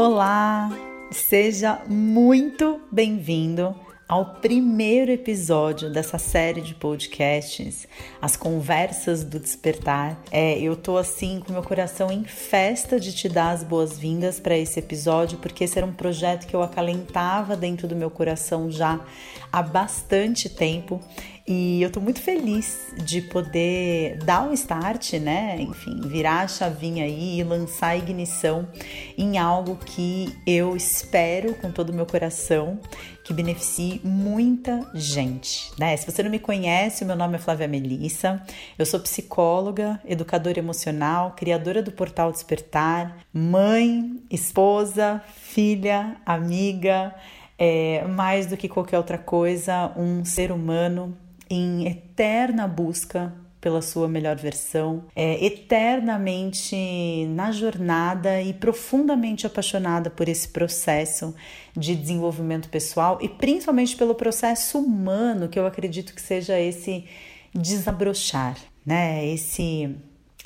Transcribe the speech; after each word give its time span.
Olá, 0.00 0.70
seja 1.10 1.82
muito 1.88 2.80
bem-vindo 2.88 3.74
ao 4.08 4.36
primeiro 4.36 5.10
episódio 5.10 5.92
dessa 5.92 6.18
série 6.18 6.60
de 6.60 6.72
podcasts, 6.72 7.84
As 8.22 8.36
Conversas 8.36 9.24
do 9.24 9.40
Despertar. 9.40 10.16
É, 10.30 10.56
eu 10.60 10.76
tô 10.76 10.96
assim 10.96 11.42
com 11.44 11.52
meu 11.52 11.64
coração 11.64 12.12
em 12.12 12.22
festa 12.22 13.00
de 13.00 13.12
te 13.12 13.28
dar 13.28 13.50
as 13.50 13.64
boas-vindas 13.64 14.38
para 14.38 14.56
esse 14.56 14.78
episódio, 14.78 15.38
porque 15.38 15.64
esse 15.64 15.76
era 15.76 15.86
um 15.86 15.92
projeto 15.92 16.46
que 16.46 16.54
eu 16.54 16.62
acalentava 16.62 17.56
dentro 17.56 17.88
do 17.88 17.96
meu 17.96 18.08
coração 18.08 18.70
já 18.70 19.00
há 19.52 19.62
bastante 19.64 20.48
tempo 20.48 21.00
e 21.48 21.82
eu 21.82 21.90
tô 21.90 21.98
muito 21.98 22.20
feliz 22.20 22.92
de 23.02 23.22
poder 23.22 24.18
dar 24.18 24.42
um 24.42 24.52
start, 24.52 25.14
né? 25.14 25.56
Enfim, 25.58 25.98
virar 26.06 26.42
a 26.42 26.48
chavinha 26.48 27.04
aí 27.04 27.40
e 27.40 27.42
lançar 27.42 27.88
a 27.88 27.96
ignição 27.96 28.68
em 29.16 29.38
algo 29.38 29.76
que 29.76 30.36
eu 30.46 30.76
espero 30.76 31.54
com 31.54 31.72
todo 31.72 31.88
o 31.88 31.94
meu 31.94 32.04
coração 32.04 32.78
que 33.24 33.32
beneficie 33.32 33.98
muita 34.04 34.90
gente, 34.92 35.70
né? 35.78 35.96
Se 35.96 36.10
você 36.10 36.22
não 36.22 36.30
me 36.30 36.38
conhece, 36.38 37.02
o 37.02 37.06
meu 37.06 37.16
nome 37.16 37.36
é 37.36 37.38
Flávia 37.38 37.66
Melissa, 37.66 38.42
eu 38.78 38.84
sou 38.84 39.00
psicóloga, 39.00 39.98
educadora 40.04 40.58
emocional, 40.58 41.32
criadora 41.34 41.82
do 41.82 41.92
Portal 41.92 42.30
Despertar, 42.30 43.18
mãe, 43.32 44.22
esposa, 44.30 45.22
filha, 45.34 46.16
amiga, 46.26 47.14
é, 47.58 48.04
mais 48.06 48.46
do 48.46 48.56
que 48.56 48.68
qualquer 48.68 48.98
outra 48.98 49.16
coisa, 49.16 49.92
um 49.96 50.26
ser 50.26 50.52
humano 50.52 51.16
em 51.50 51.86
eterna 51.86 52.66
busca 52.66 53.32
pela 53.60 53.82
sua 53.82 54.08
melhor 54.08 54.36
versão, 54.36 55.04
é, 55.16 55.44
eternamente 55.44 56.76
na 57.30 57.50
jornada 57.50 58.40
e 58.40 58.52
profundamente 58.52 59.46
apaixonada 59.46 60.10
por 60.10 60.28
esse 60.28 60.48
processo 60.48 61.34
de 61.76 61.96
desenvolvimento 61.96 62.68
pessoal 62.68 63.18
e 63.20 63.28
principalmente 63.28 63.96
pelo 63.96 64.14
processo 64.14 64.78
humano, 64.78 65.48
que 65.48 65.58
eu 65.58 65.66
acredito 65.66 66.14
que 66.14 66.22
seja 66.22 66.58
esse 66.58 67.04
desabrochar, 67.52 68.56
né? 68.86 69.26
Esse 69.26 69.96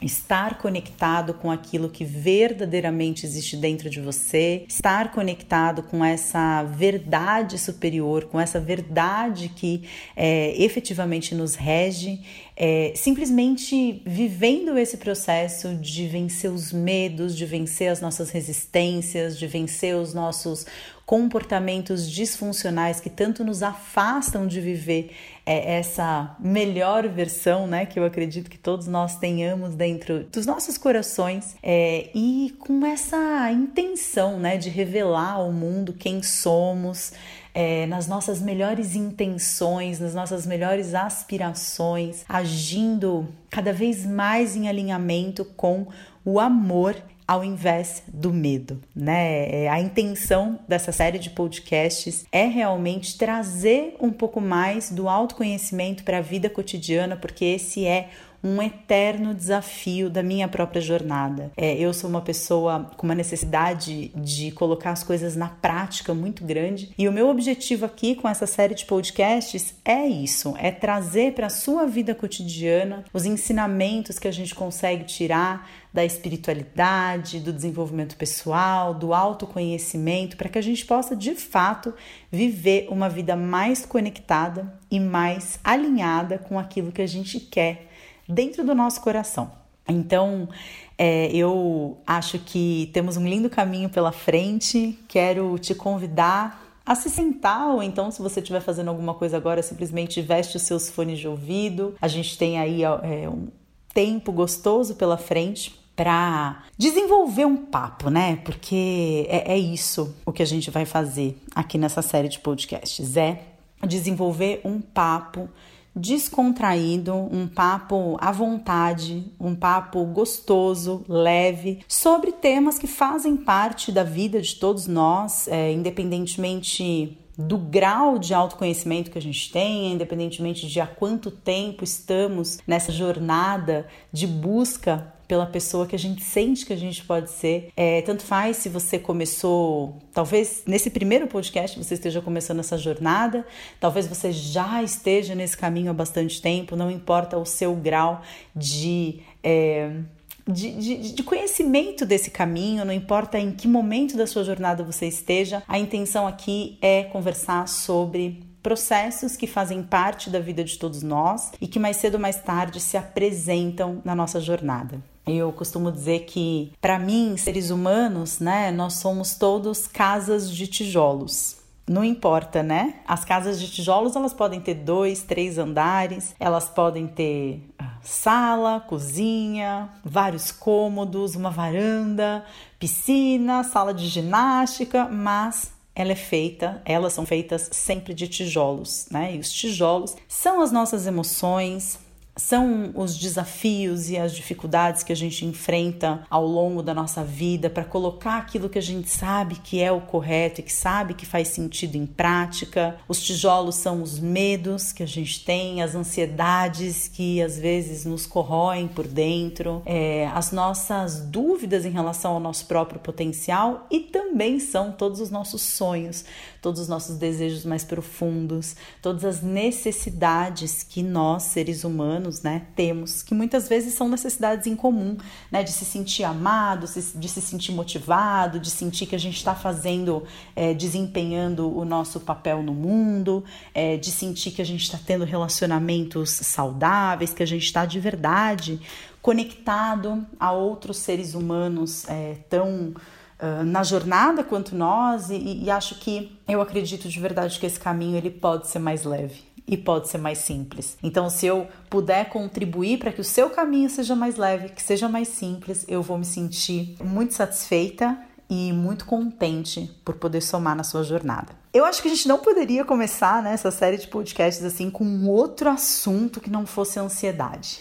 estar 0.00 0.58
conectado 0.58 1.34
com 1.34 1.50
aquilo 1.50 1.88
que 1.88 2.04
verdadeiramente 2.04 3.26
existe 3.26 3.56
dentro 3.56 3.90
de 3.90 4.00
você, 4.00 4.64
estar 4.68 5.12
conectado 5.12 5.82
com 5.82 6.04
essa 6.04 6.62
verdade 6.64 7.58
superior, 7.58 8.24
com 8.24 8.40
essa 8.40 8.58
verdade 8.58 9.48
que 9.48 9.82
é, 10.16 10.54
efetivamente 10.60 11.34
nos 11.34 11.54
rege, 11.54 12.20
é, 12.64 12.92
simplesmente 12.94 14.00
vivendo 14.06 14.78
esse 14.78 14.96
processo 14.96 15.74
de 15.74 16.06
vencer 16.06 16.48
os 16.48 16.72
medos, 16.72 17.36
de 17.36 17.44
vencer 17.44 17.88
as 17.90 18.00
nossas 18.00 18.30
resistências, 18.30 19.36
de 19.36 19.48
vencer 19.48 19.96
os 19.96 20.14
nossos 20.14 20.64
comportamentos 21.04 22.08
disfuncionais 22.08 23.00
que 23.00 23.10
tanto 23.10 23.42
nos 23.42 23.64
afastam 23.64 24.46
de 24.46 24.60
viver 24.60 25.10
é, 25.44 25.78
essa 25.78 26.36
melhor 26.38 27.08
versão, 27.08 27.66
né, 27.66 27.84
que 27.84 27.98
eu 27.98 28.04
acredito 28.04 28.48
que 28.48 28.56
todos 28.56 28.86
nós 28.86 29.16
tenhamos 29.16 29.74
dentro 29.74 30.22
dos 30.32 30.46
nossos 30.46 30.78
corações 30.78 31.56
é, 31.64 32.10
e 32.14 32.54
com 32.60 32.86
essa 32.86 33.50
intenção, 33.50 34.38
né, 34.38 34.56
de 34.56 34.70
revelar 34.70 35.32
ao 35.32 35.50
mundo 35.50 35.92
quem 35.92 36.22
somos. 36.22 37.12
É, 37.54 37.86
nas 37.86 38.06
nossas 38.06 38.40
melhores 38.40 38.94
intenções, 38.94 40.00
nas 40.00 40.14
nossas 40.14 40.46
melhores 40.46 40.94
aspirações, 40.94 42.24
agindo 42.26 43.28
cada 43.50 43.72
vez 43.72 44.06
mais 44.06 44.56
em 44.56 44.68
alinhamento 44.68 45.44
com 45.44 45.86
o 46.24 46.40
amor 46.40 46.96
ao 47.26 47.44
invés 47.44 48.02
do 48.08 48.32
medo, 48.32 48.80
né? 48.94 49.64
É, 49.64 49.68
a 49.68 49.80
intenção 49.80 50.58
dessa 50.68 50.92
série 50.92 51.18
de 51.18 51.30
podcasts 51.30 52.26
é 52.32 52.46
realmente 52.46 53.16
trazer 53.16 53.96
um 54.00 54.10
pouco 54.10 54.40
mais 54.40 54.90
do 54.90 55.08
autoconhecimento 55.08 56.04
para 56.04 56.18
a 56.18 56.20
vida 56.20 56.50
cotidiana, 56.50 57.16
porque 57.16 57.44
esse 57.44 57.86
é 57.86 58.10
um 58.42 58.60
eterno 58.60 59.34
desafio 59.34 60.10
da 60.10 60.22
minha 60.22 60.48
própria 60.48 60.80
jornada. 60.80 61.52
É, 61.56 61.74
eu 61.74 61.94
sou 61.94 62.10
uma 62.10 62.20
pessoa 62.20 62.90
com 62.96 63.06
uma 63.06 63.14
necessidade 63.14 64.08
de 64.16 64.50
colocar 64.52 64.90
as 64.90 65.04
coisas 65.04 65.36
na 65.36 65.48
prática 65.48 66.12
muito 66.12 66.44
grande 66.44 66.92
e 66.98 67.08
o 67.08 67.12
meu 67.12 67.28
objetivo 67.28 67.84
aqui 67.84 68.14
com 68.14 68.28
essa 68.28 68.46
série 68.46 68.74
de 68.74 68.84
podcasts 68.84 69.74
é 69.84 70.06
isso: 70.06 70.54
é 70.58 70.70
trazer 70.70 71.34
para 71.34 71.46
a 71.46 71.50
sua 71.50 71.86
vida 71.86 72.14
cotidiana 72.14 73.04
os 73.12 73.24
ensinamentos 73.24 74.18
que 74.18 74.28
a 74.28 74.32
gente 74.32 74.54
consegue 74.54 75.04
tirar 75.04 75.68
da 75.92 76.04
espiritualidade, 76.04 77.38
do 77.38 77.52
desenvolvimento 77.52 78.16
pessoal, 78.16 78.94
do 78.94 79.12
autoconhecimento, 79.12 80.38
para 80.38 80.48
que 80.48 80.58
a 80.58 80.62
gente 80.62 80.86
possa 80.86 81.14
de 81.14 81.34
fato 81.34 81.92
viver 82.30 82.86
uma 82.88 83.10
vida 83.10 83.36
mais 83.36 83.84
conectada 83.84 84.72
e 84.90 84.98
mais 84.98 85.60
alinhada 85.62 86.38
com 86.38 86.58
aquilo 86.58 86.90
que 86.90 87.02
a 87.02 87.06
gente 87.06 87.38
quer 87.38 87.91
dentro 88.28 88.64
do 88.64 88.74
nosso 88.74 89.00
coração. 89.00 89.50
Então, 89.88 90.48
é, 90.96 91.30
eu 91.34 91.98
acho 92.06 92.38
que 92.38 92.90
temos 92.92 93.16
um 93.16 93.26
lindo 93.26 93.50
caminho 93.50 93.88
pela 93.88 94.12
frente. 94.12 94.98
Quero 95.08 95.58
te 95.58 95.74
convidar 95.74 96.62
a 96.84 96.94
se 96.94 97.08
sentar, 97.08 97.68
ou 97.68 97.82
então, 97.82 98.10
se 98.10 98.20
você 98.20 98.40
estiver 98.40 98.60
fazendo 98.60 98.88
alguma 98.88 99.14
coisa 99.14 99.36
agora, 99.36 99.62
simplesmente 99.62 100.20
veste 100.20 100.56
os 100.56 100.62
seus 100.62 100.90
fones 100.90 101.18
de 101.18 101.28
ouvido. 101.28 101.94
A 102.00 102.08
gente 102.08 102.36
tem 102.36 102.58
aí 102.58 102.82
é, 102.82 103.28
um 103.28 103.48
tempo 103.94 104.32
gostoso 104.32 104.94
pela 104.96 105.16
frente 105.16 105.80
para 105.94 106.64
desenvolver 106.76 107.44
um 107.44 107.56
papo, 107.56 108.10
né? 108.10 108.36
Porque 108.44 109.26
é, 109.28 109.52
é 109.52 109.58
isso 109.58 110.14
o 110.24 110.32
que 110.32 110.42
a 110.42 110.46
gente 110.46 110.70
vai 110.70 110.84
fazer 110.84 111.36
aqui 111.54 111.78
nessa 111.78 112.02
série 112.02 112.28
de 112.28 112.40
podcasts: 112.40 113.16
é 113.16 113.42
desenvolver 113.86 114.60
um 114.64 114.80
papo 114.80 115.48
descontraído, 115.94 117.14
um 117.14 117.46
papo 117.46 118.16
à 118.20 118.32
vontade, 118.32 119.24
um 119.38 119.54
papo 119.54 120.04
gostoso, 120.06 121.04
leve, 121.08 121.80
sobre 121.86 122.32
temas 122.32 122.78
que 122.78 122.86
fazem 122.86 123.36
parte 123.36 123.92
da 123.92 124.02
vida 124.02 124.40
de 124.40 124.56
todos 124.56 124.86
nós, 124.86 125.46
é, 125.48 125.72
independentemente 125.72 127.18
do 127.36 127.56
grau 127.56 128.18
de 128.18 128.34
autoconhecimento 128.34 129.10
que 129.10 129.18
a 129.18 129.22
gente 129.22 129.50
tem, 129.50 129.92
independentemente 129.92 130.66
de 130.66 130.80
há 130.80 130.86
quanto 130.86 131.30
tempo 131.30 131.82
estamos 131.82 132.58
nessa 132.66 132.92
jornada 132.92 133.86
de 134.12 134.26
busca 134.26 135.11
pela 135.32 135.46
pessoa 135.46 135.86
que 135.86 135.96
a 135.96 135.98
gente 135.98 136.22
sente 136.22 136.66
que 136.66 136.74
a 136.74 136.76
gente 136.76 137.02
pode 137.06 137.30
ser. 137.30 137.70
É, 137.74 138.02
tanto 138.02 138.22
faz 138.22 138.58
se 138.58 138.68
você 138.68 138.98
começou, 138.98 139.96
talvez 140.12 140.62
nesse 140.66 140.90
primeiro 140.90 141.26
podcast 141.26 141.82
você 141.82 141.94
esteja 141.94 142.20
começando 142.20 142.58
essa 142.58 142.76
jornada, 142.76 143.46
talvez 143.80 144.06
você 144.06 144.30
já 144.30 144.82
esteja 144.82 145.34
nesse 145.34 145.56
caminho 145.56 145.90
há 145.90 145.94
bastante 145.94 146.42
tempo, 146.42 146.76
não 146.76 146.90
importa 146.90 147.38
o 147.38 147.46
seu 147.46 147.74
grau 147.74 148.20
de. 148.54 149.20
É, 149.42 150.00
de, 150.46 150.72
de, 150.72 151.12
de, 151.14 151.22
conhecimento 151.22 152.04
desse 152.04 152.30
caminho, 152.30 152.84
não 152.84 152.92
importa 152.92 153.38
em 153.38 153.52
que 153.52 153.66
momento 153.66 154.18
da 154.18 154.26
sua 154.26 154.44
jornada 154.44 154.84
você 154.84 155.06
esteja, 155.06 155.62
a 155.66 155.78
intenção 155.78 156.26
aqui 156.26 156.76
é 156.82 157.04
conversar 157.04 157.66
sobre 157.68 158.42
processos 158.62 159.34
que 159.34 159.46
fazem 159.46 159.82
parte 159.82 160.28
da 160.28 160.40
vida 160.40 160.62
de 160.62 160.78
todos 160.78 161.02
nós 161.02 161.52
e 161.58 161.66
que 161.66 161.78
mais 161.78 161.96
cedo 161.96 162.14
ou 162.14 162.20
mais 162.20 162.36
tarde 162.42 162.80
se 162.80 162.98
apresentam 162.98 164.02
na 164.04 164.14
nossa 164.14 164.40
jornada. 164.40 165.00
Eu 165.26 165.52
costumo 165.52 165.92
dizer 165.92 166.20
que, 166.20 166.72
para 166.80 166.98
mim, 166.98 167.36
seres 167.36 167.70
humanos, 167.70 168.40
né, 168.40 168.72
nós 168.72 168.94
somos 168.94 169.36
todos 169.36 169.86
casas 169.86 170.50
de 170.50 170.66
tijolos. 170.66 171.56
Não 171.88 172.04
importa, 172.04 172.62
né? 172.62 172.94
As 173.06 173.24
casas 173.24 173.60
de 173.60 173.70
tijolos 173.70 174.14
elas 174.14 174.32
podem 174.32 174.60
ter 174.60 174.74
dois, 174.74 175.22
três 175.22 175.58
andares, 175.58 176.34
elas 176.38 176.68
podem 176.68 177.06
ter 177.08 177.60
sala, 178.02 178.80
cozinha, 178.80 179.88
vários 180.04 180.52
cômodos, 180.52 181.34
uma 181.34 181.50
varanda, 181.50 182.44
piscina, 182.78 183.64
sala 183.64 183.92
de 183.92 184.06
ginástica, 184.08 185.08
mas 185.08 185.72
ela 185.94 186.12
é 186.12 186.16
feita, 186.16 186.80
elas 186.84 187.12
são 187.12 187.26
feitas 187.26 187.68
sempre 187.72 188.14
de 188.14 188.26
tijolos, 188.26 189.06
né? 189.10 189.34
E 189.34 189.38
os 189.38 189.52
tijolos 189.52 190.16
são 190.26 190.62
as 190.62 190.72
nossas 190.72 191.06
emoções, 191.06 191.98
são 192.34 192.92
os 192.94 193.18
desafios 193.18 194.08
e 194.08 194.16
as 194.16 194.34
dificuldades 194.34 195.02
que 195.02 195.12
a 195.12 195.16
gente 195.16 195.44
enfrenta 195.44 196.26
ao 196.30 196.46
longo 196.46 196.82
da 196.82 196.94
nossa 196.94 197.22
vida 197.22 197.68
para 197.68 197.84
colocar 197.84 198.38
aquilo 198.38 198.70
que 198.70 198.78
a 198.78 198.82
gente 198.82 199.10
sabe 199.10 199.56
que 199.56 199.82
é 199.82 199.92
o 199.92 200.00
correto 200.00 200.60
e 200.60 200.62
que 200.62 200.72
sabe 200.72 201.14
que 201.14 201.26
faz 201.26 201.48
sentido 201.48 201.96
em 201.96 202.06
prática. 202.06 202.96
Os 203.06 203.22
tijolos 203.22 203.74
são 203.74 204.02
os 204.02 204.18
medos 204.18 204.92
que 204.92 205.02
a 205.02 205.06
gente 205.06 205.44
tem, 205.44 205.82
as 205.82 205.94
ansiedades 205.94 207.06
que 207.06 207.42
às 207.42 207.58
vezes 207.58 208.06
nos 208.06 208.26
corroem 208.26 208.88
por 208.88 209.06
dentro, 209.06 209.82
é, 209.84 210.26
as 210.28 210.52
nossas 210.52 211.20
dúvidas 211.20 211.84
em 211.84 211.90
relação 211.90 212.32
ao 212.32 212.40
nosso 212.40 212.66
próprio 212.66 212.98
potencial 212.98 213.86
e 213.90 214.00
também 214.00 214.58
são 214.58 214.90
todos 214.90 215.20
os 215.20 215.30
nossos 215.30 215.60
sonhos, 215.60 216.24
todos 216.62 216.80
os 216.80 216.88
nossos 216.88 217.16
desejos 217.16 217.64
mais 217.64 217.84
profundos, 217.84 218.74
todas 219.02 219.24
as 219.24 219.42
necessidades 219.42 220.82
que 220.82 221.02
nós, 221.02 221.44
seres 221.44 221.84
humanos, 221.84 222.21
humanos, 222.22 222.42
né, 222.42 222.62
temos, 222.76 223.22
que 223.22 223.34
muitas 223.34 223.68
vezes 223.68 223.94
são 223.94 224.08
necessidades 224.08 224.66
em 224.66 224.76
comum, 224.76 225.16
né, 225.50 225.62
de 225.62 225.72
se 225.72 225.84
sentir 225.84 226.24
amado, 226.24 226.86
de 226.86 227.28
se 227.28 227.40
sentir 227.40 227.72
motivado, 227.72 228.60
de 228.60 228.70
sentir 228.70 229.06
que 229.06 229.14
a 229.14 229.18
gente 229.18 229.36
está 229.36 229.54
fazendo, 229.54 230.22
é, 230.54 230.72
desempenhando 230.72 231.76
o 231.76 231.84
nosso 231.84 232.20
papel 232.20 232.62
no 232.62 232.72
mundo, 232.72 233.44
é, 233.74 233.96
de 233.96 234.10
sentir 234.10 234.52
que 234.52 234.62
a 234.62 234.64
gente 234.64 234.84
está 234.84 234.98
tendo 235.04 235.24
relacionamentos 235.24 236.30
saudáveis, 236.30 237.34
que 237.34 237.42
a 237.42 237.46
gente 237.46 237.64
está 237.64 237.84
de 237.84 237.98
verdade 237.98 238.80
conectado 239.20 240.26
a 240.38 240.50
outros 240.50 240.96
seres 240.96 241.34
humanos 241.34 242.08
é, 242.08 242.38
tão 242.50 242.92
uh, 243.38 243.64
na 243.64 243.84
jornada 243.84 244.42
quanto 244.42 244.74
nós 244.74 245.30
e, 245.30 245.62
e 245.62 245.70
acho 245.70 246.00
que 246.00 246.36
eu 246.48 246.60
acredito 246.60 247.08
de 247.08 247.20
verdade 247.20 247.60
que 247.60 247.64
esse 247.64 247.78
caminho 247.78 248.16
ele 248.16 248.30
pode 248.30 248.66
ser 248.66 248.80
mais 248.80 249.04
leve 249.04 249.51
e 249.66 249.76
pode 249.76 250.08
ser 250.08 250.18
mais 250.18 250.38
simples. 250.38 250.98
Então, 251.02 251.30
se 251.30 251.46
eu 251.46 251.68
puder 251.88 252.28
contribuir 252.28 252.98
para 252.98 253.12
que 253.12 253.20
o 253.20 253.24
seu 253.24 253.50
caminho 253.50 253.88
seja 253.88 254.14
mais 254.14 254.36
leve, 254.36 254.70
que 254.70 254.82
seja 254.82 255.08
mais 255.08 255.28
simples, 255.28 255.84
eu 255.88 256.02
vou 256.02 256.18
me 256.18 256.24
sentir 256.24 256.96
muito 257.02 257.34
satisfeita 257.34 258.18
e 258.50 258.72
muito 258.72 259.06
contente 259.06 259.90
por 260.04 260.16
poder 260.16 260.42
somar 260.42 260.76
na 260.76 260.84
sua 260.84 261.02
jornada. 261.02 261.54
Eu 261.72 261.86
acho 261.86 262.02
que 262.02 262.08
a 262.08 262.10
gente 262.10 262.28
não 262.28 262.38
poderia 262.38 262.84
começar 262.84 263.42
né, 263.42 263.54
essa 263.54 263.70
série 263.70 263.96
de 263.96 264.08
podcasts 264.08 264.62
assim 264.62 264.90
com 264.90 265.26
outro 265.26 265.70
assunto 265.70 266.40
que 266.40 266.50
não 266.50 266.66
fosse 266.66 266.98
ansiedade. 266.98 267.80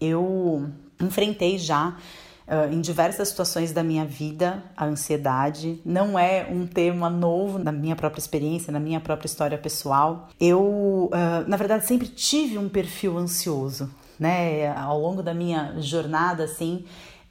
Eu 0.00 0.70
enfrentei 1.00 1.58
já 1.58 1.96
em 2.70 2.80
diversas 2.80 3.28
situações 3.28 3.72
da 3.72 3.82
minha 3.82 4.04
vida 4.04 4.62
a 4.76 4.84
ansiedade. 4.84 5.80
Não 5.84 6.18
é 6.18 6.46
um 6.50 6.66
tema 6.66 7.08
novo 7.08 7.58
na 7.58 7.72
minha 7.72 7.96
própria 7.96 8.20
experiência, 8.20 8.72
na 8.72 8.80
minha 8.80 9.00
própria 9.00 9.26
história 9.26 9.58
pessoal. 9.58 10.28
Eu, 10.40 11.10
uh, 11.12 11.48
na 11.48 11.56
verdade, 11.56 11.86
sempre 11.86 12.08
tive 12.08 12.58
um 12.58 12.68
perfil 12.68 13.16
ansioso, 13.16 13.90
né? 14.18 14.68
Ao 14.76 14.98
longo 14.98 15.22
da 15.22 15.32
minha 15.32 15.74
jornada, 15.78 16.44
assim, 16.44 16.84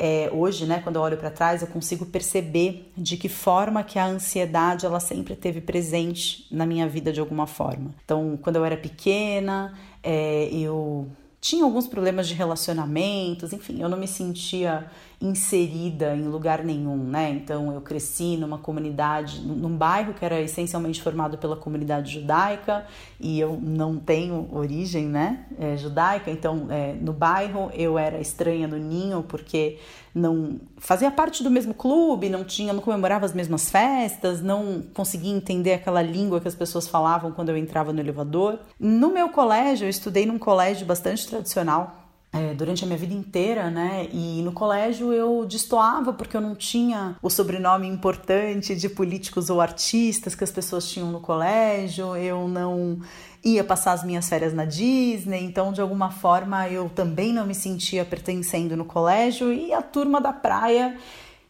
é, 0.03 0.31
hoje, 0.33 0.65
né, 0.65 0.79
quando 0.83 0.95
eu 0.95 1.01
olho 1.03 1.15
para 1.15 1.29
trás, 1.29 1.61
eu 1.61 1.67
consigo 1.67 2.07
perceber 2.07 2.91
de 2.97 3.15
que 3.17 3.29
forma 3.29 3.83
que 3.83 3.99
a 3.99 4.05
ansiedade 4.07 4.83
ela 4.83 4.99
sempre 4.99 5.35
teve 5.35 5.61
presente 5.61 6.47
na 6.49 6.65
minha 6.65 6.87
vida 6.87 7.13
de 7.13 7.19
alguma 7.19 7.45
forma. 7.45 7.93
Então, 8.03 8.35
quando 8.41 8.55
eu 8.55 8.65
era 8.65 8.75
pequena, 8.75 9.77
é, 10.01 10.49
eu 10.51 11.07
tinha 11.39 11.63
alguns 11.63 11.85
problemas 11.85 12.27
de 12.27 12.33
relacionamentos, 12.33 13.53
enfim, 13.53 13.79
eu 13.79 13.87
não 13.87 13.97
me 13.97 14.07
sentia 14.07 14.89
inserida 15.21 16.15
em 16.15 16.27
lugar 16.27 16.63
nenhum, 16.63 16.97
né? 16.97 17.29
Então 17.29 17.71
eu 17.71 17.81
cresci 17.81 18.35
numa 18.37 18.57
comunidade, 18.57 19.39
num 19.41 19.77
bairro 19.77 20.13
que 20.13 20.25
era 20.25 20.41
essencialmente 20.41 21.01
formado 21.01 21.37
pela 21.37 21.55
comunidade 21.55 22.13
judaica 22.13 22.85
e 23.19 23.39
eu 23.39 23.59
não 23.61 23.97
tenho 23.97 24.49
origem, 24.51 25.05
né, 25.05 25.45
é, 25.59 25.77
judaica. 25.77 26.31
Então 26.31 26.67
é, 26.69 26.93
no 26.93 27.13
bairro 27.13 27.69
eu 27.73 27.99
era 27.99 28.19
estranha 28.19 28.67
no 28.67 28.77
ninho 28.77 29.21
porque 29.21 29.77
não 30.13 30.59
fazia 30.77 31.09
parte 31.09 31.43
do 31.43 31.49
mesmo 31.49 31.73
clube, 31.73 32.27
não 32.27 32.43
tinha, 32.43 32.73
não 32.73 32.81
comemorava 32.81 33.25
as 33.25 33.33
mesmas 33.33 33.69
festas, 33.69 34.41
não 34.41 34.83
conseguia 34.93 35.33
entender 35.33 35.73
aquela 35.73 36.01
língua 36.01 36.41
que 36.41 36.47
as 36.47 36.55
pessoas 36.55 36.87
falavam 36.87 37.31
quando 37.31 37.49
eu 37.49 37.57
entrava 37.57 37.93
no 37.93 37.99
elevador. 37.99 38.59
No 38.79 39.13
meu 39.13 39.29
colégio, 39.29 39.85
eu 39.85 39.89
estudei 39.89 40.25
num 40.25 40.37
colégio 40.37 40.85
bastante 40.85 41.27
tradicional, 41.27 42.00
é, 42.33 42.53
durante 42.53 42.83
a 42.83 42.87
minha 42.87 42.97
vida 42.97 43.13
inteira, 43.13 43.69
né? 43.69 44.07
E 44.11 44.41
no 44.41 44.53
colégio 44.53 45.11
eu 45.11 45.45
destoava 45.45 46.13
porque 46.13 46.37
eu 46.37 46.41
não 46.41 46.55
tinha 46.55 47.17
o 47.21 47.29
sobrenome 47.29 47.87
importante 47.87 48.73
de 48.73 48.87
políticos 48.87 49.49
ou 49.49 49.59
artistas 49.59 50.33
que 50.33 50.43
as 50.43 50.51
pessoas 50.51 50.89
tinham 50.89 51.11
no 51.11 51.19
colégio, 51.19 52.15
eu 52.15 52.47
não 52.47 52.99
ia 53.43 53.63
passar 53.63 53.91
as 53.93 54.03
minhas 54.03 54.29
férias 54.29 54.53
na 54.53 54.63
Disney, 54.63 55.43
então 55.43 55.73
de 55.73 55.81
alguma 55.81 56.09
forma 56.09 56.69
eu 56.69 56.89
também 56.89 57.33
não 57.33 57.45
me 57.45 57.55
sentia 57.55 58.05
pertencendo 58.05 58.77
no 58.77 58.85
colégio 58.85 59.51
e 59.51 59.73
a 59.73 59.81
turma 59.81 60.21
da 60.21 60.31
praia 60.31 60.95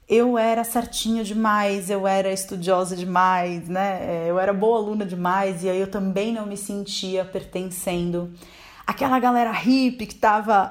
eu 0.10 0.38
era 0.38 0.64
certinha 0.64 1.24
demais, 1.24 1.90
eu 1.90 2.08
era 2.08 2.34
estudiosa 2.34 2.96
demais, 2.96 3.70
né? 3.70 4.26
Eu 4.28 4.40
era 4.40 4.52
boa 4.52 4.78
aluna 4.78 5.06
demais 5.06 5.64
e 5.64 5.70
aí 5.70 5.80
eu 5.80 5.88
também 5.88 6.34
não 6.34 6.46
me 6.46 6.58
sentia 6.58 7.24
pertencendo 7.24 8.34
aquela 8.86 9.20
galera 9.20 9.52
hippie 9.52 10.06
que 10.06 10.16
tava 10.16 10.70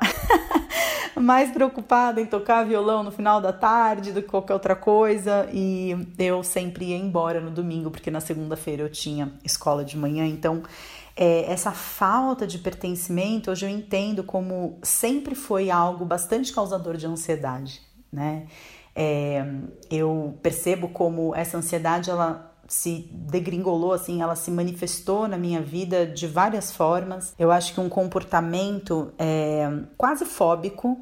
mais 1.21 1.51
preocupada 1.51 2.21
em 2.21 2.27
tocar 2.27 2.65
violão 2.65 3.03
no 3.03 3.11
final 3.11 3.41
da 3.41 3.53
tarde 3.53 4.13
do 4.13 4.23
que 4.23 4.29
qualquer 4.29 4.55
outra 4.55 4.75
coisa 4.75 5.49
e 5.53 5.95
eu 6.19 6.43
sempre 6.43 6.87
ia 6.87 6.97
embora 6.97 7.41
no 7.41 7.51
domingo 7.51 7.91
porque 7.91 8.11
na 8.11 8.21
segunda-feira 8.21 8.83
eu 8.83 8.91
tinha 8.91 9.33
escola 9.45 9.85
de 9.85 9.97
manhã, 9.97 10.27
então 10.27 10.63
é, 11.17 11.51
essa 11.53 11.73
falta 11.73 12.47
de 12.47 12.59
pertencimento 12.59 13.51
hoje 13.51 13.67
eu 13.67 13.71
entendo 13.71 14.25
como 14.25 14.79
sempre 14.83 15.35
foi 15.35 15.71
algo 15.71 16.05
bastante 16.05 16.53
causador 16.53 16.97
de 16.97 17.07
ansiedade, 17.07 17.83
né? 18.13 18.47
É, 18.95 19.45
eu 19.91 20.37
percebo 20.43 20.89
como 20.89 21.35
essa 21.35 21.57
ansiedade 21.57 22.11
ela 22.11 22.50
se 22.71 23.09
degringolou, 23.11 23.93
assim, 23.93 24.23
ela 24.23 24.37
se 24.37 24.49
manifestou 24.49 25.27
na 25.27 25.37
minha 25.37 25.61
vida 25.61 26.07
de 26.07 26.29
várias 26.29 26.71
formas. 26.71 27.35
Eu 27.37 27.51
acho 27.51 27.75
que 27.75 27.81
um 27.81 27.89
comportamento 27.89 29.13
é, 29.19 29.69
quase 29.99 30.25
fóbico. 30.25 30.97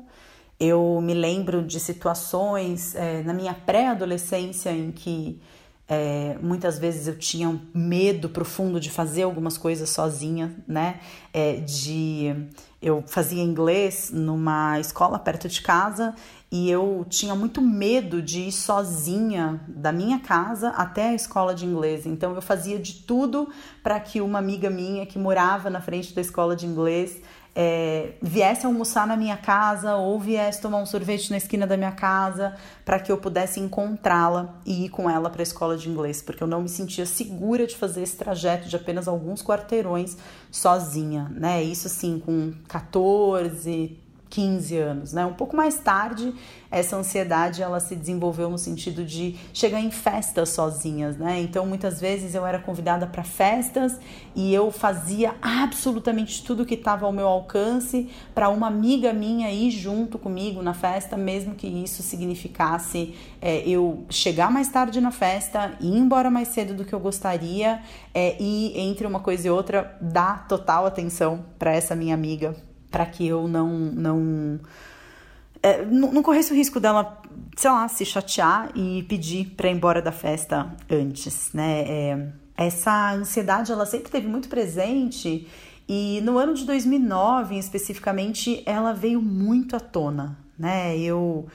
Eu 0.59 0.99
me 1.03 1.13
lembro 1.13 1.63
de 1.63 1.79
situações 1.79 2.95
é, 2.95 3.23
na 3.23 3.35
minha 3.35 3.53
pré-adolescência 3.53 4.71
em 4.71 4.91
que 4.91 5.39
é, 5.87 6.39
muitas 6.41 6.79
vezes 6.79 7.07
eu 7.07 7.19
tinha 7.19 7.51
um 7.51 7.61
medo 7.75 8.31
profundo 8.31 8.81
de 8.81 8.91
fazer 8.91 9.25
algumas 9.25 9.59
coisas 9.59 9.91
sozinha, 9.91 10.57
né? 10.67 11.01
É, 11.35 11.57
de 11.57 12.35
eu 12.81 13.05
fazia 13.07 13.43
inglês 13.43 14.11
numa 14.11 14.81
escola 14.81 15.19
perto 15.19 15.49
de 15.49 15.61
casa 15.61 16.15
e 16.51 16.71
eu 16.71 17.05
tinha 17.09 17.35
muito 17.35 17.61
medo 17.61 18.23
de 18.23 18.41
ir 18.41 18.53
sozinha 18.53 19.61
da 19.69 19.93
minha 19.93 20.19
casa 20.19 20.71
até 20.71 21.11
a 21.11 21.15
escola 21.15 21.55
de 21.55 21.67
inglês. 21.67 22.07
Então 22.07 22.35
eu 22.35 22.41
fazia 22.41 22.79
de 22.79 22.95
tudo 22.95 23.49
para 23.83 24.01
que 24.01 24.21
uma 24.21 24.39
amiga 24.39 24.71
minha 24.71 25.05
que 25.05 25.19
morava 25.19 25.69
na 25.69 25.81
frente 25.81 26.15
da 26.15 26.23
escola 26.23 26.57
de 26.57 26.65
inglês 26.65 27.21
é, 27.55 28.13
viesse 28.23 28.65
almoçar 28.65 29.07
na 29.07 29.17
minha 29.17 29.37
casa 29.37 29.97
ou 29.97 30.19
viesse 30.19 30.61
tomar 30.61 30.79
um 30.79 30.87
sorvete 30.87 31.31
na 31.31 31.37
esquina 31.37 31.67
da 31.67 31.77
minha 31.77 31.93
casa 31.93 32.55
para 32.85 32.99
que 32.99 33.11
eu 33.11 33.19
pudesse 33.19 33.59
encontrá-la 33.61 34.61
e 34.65 34.87
ir 34.87 34.89
com 34.89 35.11
ela 35.11 35.29
para 35.29 35.43
a 35.43 35.45
escola 35.45 35.77
de 35.77 35.89
inglês, 35.89 36.23
porque 36.23 36.43
eu 36.43 36.47
não 36.47 36.63
me 36.63 36.69
sentia 36.69 37.05
segura 37.05 37.67
de 37.67 37.77
fazer 37.77 38.03
esse 38.03 38.17
trajeto 38.17 38.69
de 38.69 38.77
apenas 38.77 39.09
alguns 39.09 39.43
quarteirões 39.43 40.17
sozinha, 40.53 41.31
né? 41.35 41.63
Isso 41.63 41.89
assim, 41.89 42.23
com 42.25 42.55
14, 42.69 43.99
15 44.31 44.77
anos, 44.77 45.13
né? 45.13 45.25
Um 45.25 45.33
pouco 45.33 45.57
mais 45.57 45.79
tarde, 45.79 46.35
essa 46.71 46.97
ansiedade 46.97 47.63
ela 47.63 47.81
se 47.81 47.97
desenvolveu 47.97 48.51
no 48.51 48.59
sentido 48.59 49.05
de 49.05 49.37
chegar 49.55 49.81
em 49.81 49.91
festas 49.91 50.51
sozinhas, 50.51 51.17
né? 51.17 51.41
Então, 51.41 51.65
muitas 51.67 52.01
vezes 52.01 52.35
eu 52.35 52.47
era 52.47 52.59
convidada 52.59 53.07
para 53.07 53.25
festas 53.25 53.99
e 54.35 54.53
eu 54.53 54.71
fazia 54.71 55.35
absolutamente 55.41 56.45
tudo 56.45 56.67
que 56.67 56.75
estava 56.75 57.07
ao 57.07 57.13
meu 57.13 57.27
alcance 57.27 58.11
para 58.35 58.49
uma 58.51 58.67
amiga 58.67 59.13
minha 59.13 59.51
ir 59.51 59.71
junto 59.71 60.19
comigo 60.19 60.63
na 60.63 60.75
festa, 60.75 61.17
mesmo 61.17 61.55
que 61.55 61.67
isso 61.67 62.03
significasse 62.03 63.15
é, 63.41 63.67
eu 63.67 64.05
chegar 64.11 64.51
mais 64.51 64.69
tarde 64.69 65.01
na 65.01 65.11
festa, 65.11 65.73
ir 65.81 65.97
embora 65.97 66.31
mais 66.31 66.49
cedo 66.49 66.75
do 66.75 66.85
que 66.85 66.93
eu 66.93 67.01
gostaria 67.01 67.83
é, 68.15 68.37
e 68.39 68.79
entre 68.79 69.07
uma 69.07 69.21
coisa 69.21 69.49
e 69.49 69.51
outra 69.51 69.97
dar 70.01 70.47
total 70.47 70.85
atenção 70.85 71.45
para 71.59 71.73
essa 71.73 71.95
minha 71.95 72.15
amiga 72.15 72.68
para 72.91 73.07
que 73.07 73.27
eu 73.27 73.49
não 73.49 73.69
não, 73.69 74.61
é, 75.63 75.85
não 75.85 76.13
não 76.13 76.23
corresse 76.23 76.53
o 76.53 76.57
risco 76.57 76.81
dela, 76.81 77.21
sei 77.57 77.71
lá, 77.71 77.89
se 77.89 78.05
chatear 78.05 78.71
e 78.75 79.03
pedir 79.05 79.55
para 79.57 79.69
ir 79.69 79.73
embora 79.73 80.03
da 80.03 80.13
festa 80.13 80.75
antes, 80.91 81.53
né? 81.53 81.85
É, 81.87 82.29
essa 82.57 83.13
ansiedade 83.13 83.71
ela 83.71 83.87
sempre 83.87 84.11
teve 84.11 84.27
muito 84.27 84.49
presente 84.49 85.47
e 85.89 86.21
no 86.23 86.37
ano 86.37 86.53
de 86.53 86.67
2009, 86.67 87.57
especificamente, 87.57 88.63
ela 88.67 88.93
veio 88.93 89.23
muito 89.23 89.75
à 89.75 89.81
tona, 89.81 90.37
né? 90.59 90.99
Eu 90.99 91.47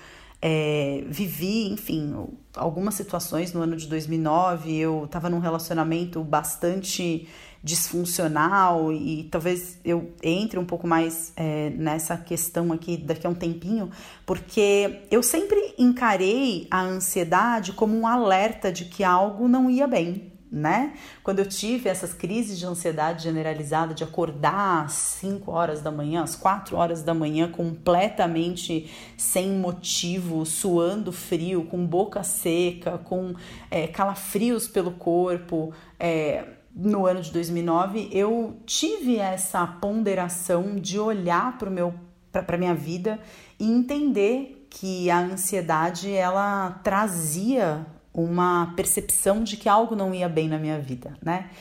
é, 0.41 1.03
vivi, 1.07 1.69
enfim, 1.69 2.15
algumas 2.55 2.95
situações 2.95 3.53
no 3.53 3.61
ano 3.61 3.75
de 3.75 3.87
2009. 3.87 4.75
Eu 4.75 5.05
estava 5.05 5.29
num 5.29 5.37
relacionamento 5.37 6.23
bastante 6.23 7.27
disfuncional 7.63 8.91
e 8.91 9.23
talvez 9.31 9.79
eu 9.85 10.11
entre 10.21 10.59
um 10.59 10.65
pouco 10.65 10.85
mais 10.85 11.31
é, 11.37 11.69
nessa 11.69 12.17
questão 12.17 12.73
aqui 12.73 12.97
daqui 12.97 13.25
a 13.25 13.29
um 13.29 13.33
tempinho, 13.33 13.89
porque 14.25 14.99
eu 15.09 15.23
sempre 15.23 15.73
encarei 15.77 16.67
a 16.69 16.81
ansiedade 16.81 17.71
como 17.71 17.97
um 17.97 18.05
alerta 18.05 18.69
de 18.69 18.85
que 18.85 19.01
algo 19.01 19.47
não 19.47 19.69
ia 19.69 19.87
bem, 19.87 20.33
né? 20.51 20.93
Quando 21.23 21.39
eu 21.39 21.47
tive 21.47 21.87
essas 21.87 22.13
crises 22.13 22.59
de 22.59 22.65
ansiedade 22.65 23.23
generalizada, 23.23 23.93
de 23.93 24.03
acordar 24.03 24.83
às 24.83 24.91
5 24.91 25.49
horas 25.49 25.81
da 25.81 25.89
manhã, 25.89 26.21
às 26.21 26.35
4 26.35 26.75
horas 26.75 27.01
da 27.01 27.13
manhã, 27.13 27.49
completamente 27.49 28.91
sem 29.17 29.51
motivo, 29.51 30.45
suando 30.45 31.13
frio, 31.13 31.63
com 31.63 31.85
boca 31.85 32.23
seca, 32.23 32.97
com 32.97 33.33
é, 33.71 33.87
calafrios 33.87 34.67
pelo 34.67 34.91
corpo, 34.91 35.73
é, 35.97 36.43
no 36.75 37.05
ano 37.05 37.21
de 37.21 37.31
2009, 37.31 38.09
eu 38.11 38.57
tive 38.65 39.17
essa 39.17 39.65
ponderação 39.65 40.75
de 40.75 40.99
olhar 40.99 41.57
para 41.57 41.69
meu 41.69 41.93
para 42.31 42.57
minha 42.57 42.73
vida 42.73 43.19
e 43.59 43.71
entender 43.71 44.65
que 44.67 45.07
a 45.11 45.19
ansiedade 45.19 46.11
ela 46.11 46.81
trazia 46.83 47.85
uma 48.11 48.73
percepção 48.75 49.43
de 49.43 49.55
que 49.55 49.69
algo 49.69 49.95
não 49.95 50.15
ia 50.15 50.27
bem 50.27 50.47
na 50.47 50.57
minha 50.57 50.79
vida, 50.79 51.15
né? 51.21 51.51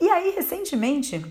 E 0.00 0.08
aí 0.08 0.34
recentemente, 0.34 1.24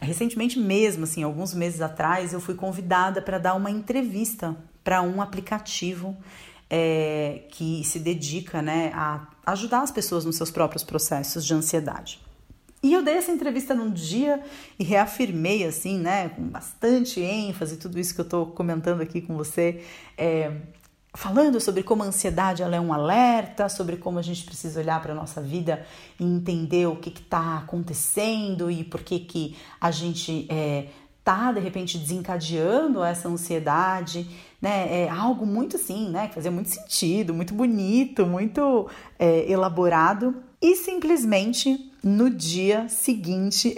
recentemente 0.00 0.58
mesmo, 0.58 1.04
assim, 1.04 1.22
alguns 1.22 1.54
meses 1.54 1.80
atrás, 1.80 2.32
eu 2.32 2.40
fui 2.40 2.56
convidada 2.56 3.22
para 3.22 3.38
dar 3.38 3.54
uma 3.54 3.70
entrevista 3.70 4.56
para 4.82 5.00
um 5.00 5.22
aplicativo 5.22 6.16
é, 6.68 7.42
que 7.50 7.84
se 7.84 8.00
dedica, 8.00 8.60
né, 8.60 8.90
a 8.94 9.28
ajudar 9.46 9.82
as 9.82 9.90
pessoas 9.90 10.24
nos 10.24 10.36
seus 10.36 10.50
próprios 10.50 10.82
processos 10.82 11.44
de 11.44 11.54
ansiedade. 11.54 12.20
E 12.82 12.92
eu 12.92 13.02
dei 13.02 13.14
essa 13.14 13.32
entrevista 13.32 13.74
num 13.74 13.90
dia 13.90 14.40
e 14.78 14.84
reafirmei, 14.84 15.64
assim, 15.64 15.98
né, 15.98 16.28
com 16.28 16.42
bastante 16.42 17.20
ênfase, 17.20 17.76
tudo 17.76 17.98
isso 17.98 18.14
que 18.14 18.20
eu 18.20 18.24
estou 18.24 18.46
comentando 18.46 19.00
aqui 19.00 19.20
com 19.20 19.36
você, 19.36 19.82
é, 20.16 20.52
falando 21.12 21.60
sobre 21.60 21.82
como 21.82 22.04
a 22.04 22.06
ansiedade 22.06 22.62
ela 22.62 22.76
é 22.76 22.80
um 22.80 22.92
alerta, 22.92 23.68
sobre 23.68 23.96
como 23.96 24.20
a 24.20 24.22
gente 24.22 24.44
precisa 24.44 24.78
olhar 24.80 25.02
para 25.02 25.12
a 25.12 25.16
nossa 25.16 25.40
vida 25.40 25.84
e 26.20 26.24
entender 26.24 26.86
o 26.86 26.94
que 26.94 27.08
está 27.08 27.58
acontecendo 27.58 28.70
e 28.70 28.84
por 28.84 29.02
que, 29.02 29.18
que 29.18 29.56
a 29.80 29.90
gente 29.90 30.46
é, 30.48 30.86
tá 31.24 31.50
de 31.50 31.58
repente 31.58 31.98
desencadeando 31.98 33.02
essa 33.02 33.28
ansiedade, 33.28 34.30
né? 34.60 35.04
É 35.04 35.08
algo 35.08 35.46
muito 35.46 35.76
assim, 35.76 36.08
né? 36.10 36.28
Que 36.28 36.34
fazia 36.34 36.50
muito 36.50 36.68
sentido, 36.68 37.32
muito 37.32 37.54
bonito, 37.54 38.26
muito 38.26 38.88
é, 39.18 39.50
elaborado 39.50 40.42
e 40.60 40.74
simplesmente 40.76 41.92
no 42.02 42.30
dia 42.30 42.88
seguinte 42.88 43.74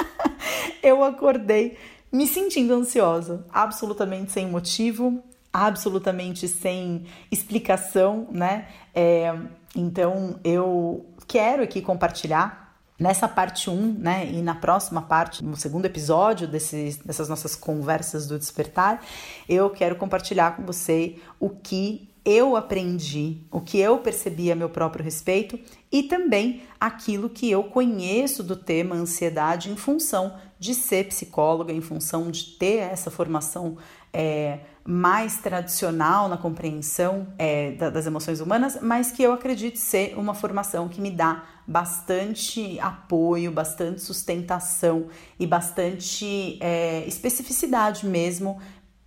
eu 0.82 1.02
acordei 1.04 1.76
me 2.12 2.26
sentindo 2.26 2.74
ansiosa, 2.74 3.44
absolutamente 3.52 4.30
sem 4.30 4.48
motivo, 4.48 5.22
absolutamente 5.52 6.48
sem 6.48 7.06
explicação, 7.30 8.28
né? 8.30 8.68
É, 8.94 9.34
então 9.74 10.38
eu 10.44 11.06
quero 11.26 11.62
aqui 11.62 11.80
compartilhar 11.80 12.63
Nessa 12.98 13.26
parte 13.26 13.68
1, 13.68 13.92
né, 13.98 14.30
e 14.30 14.40
na 14.40 14.54
próxima 14.54 15.02
parte, 15.02 15.44
no 15.44 15.56
segundo 15.56 15.84
episódio 15.84 16.46
desses, 16.46 16.96
dessas 16.98 17.28
nossas 17.28 17.56
conversas 17.56 18.26
do 18.26 18.38
despertar, 18.38 19.04
eu 19.48 19.68
quero 19.70 19.96
compartilhar 19.96 20.56
com 20.56 20.64
você 20.64 21.16
o 21.40 21.50
que 21.50 22.08
eu 22.24 22.56
aprendi, 22.56 23.42
o 23.50 23.60
que 23.60 23.78
eu 23.78 23.98
percebi 23.98 24.50
a 24.50 24.56
meu 24.56 24.70
próprio 24.70 25.04
respeito 25.04 25.58
e 25.90 26.04
também 26.04 26.62
aquilo 26.80 27.28
que 27.28 27.50
eu 27.50 27.64
conheço 27.64 28.42
do 28.42 28.56
tema 28.56 28.94
ansiedade 28.94 29.70
em 29.70 29.76
função 29.76 30.38
de 30.58 30.72
ser 30.72 31.08
psicóloga, 31.08 31.72
em 31.72 31.80
função 31.80 32.30
de 32.30 32.44
ter 32.52 32.76
essa 32.76 33.10
formação 33.10 33.76
é, 34.14 34.60
mais 34.86 35.38
tradicional 35.38 36.28
na 36.28 36.36
compreensão 36.36 37.26
é, 37.38 37.72
das 37.72 38.06
emoções 38.06 38.40
humanas, 38.40 38.78
mas 38.80 39.10
que 39.10 39.22
eu 39.22 39.32
acredito 39.32 39.78
ser 39.78 40.16
uma 40.16 40.34
formação 40.34 40.88
que 40.88 41.00
me 41.00 41.10
dá 41.10 41.42
bastante 41.66 42.78
apoio, 42.80 43.50
bastante 43.50 44.00
sustentação 44.02 45.08
e 45.40 45.46
bastante 45.46 46.58
é, 46.60 47.04
especificidade 47.06 48.06
mesmo 48.06 48.60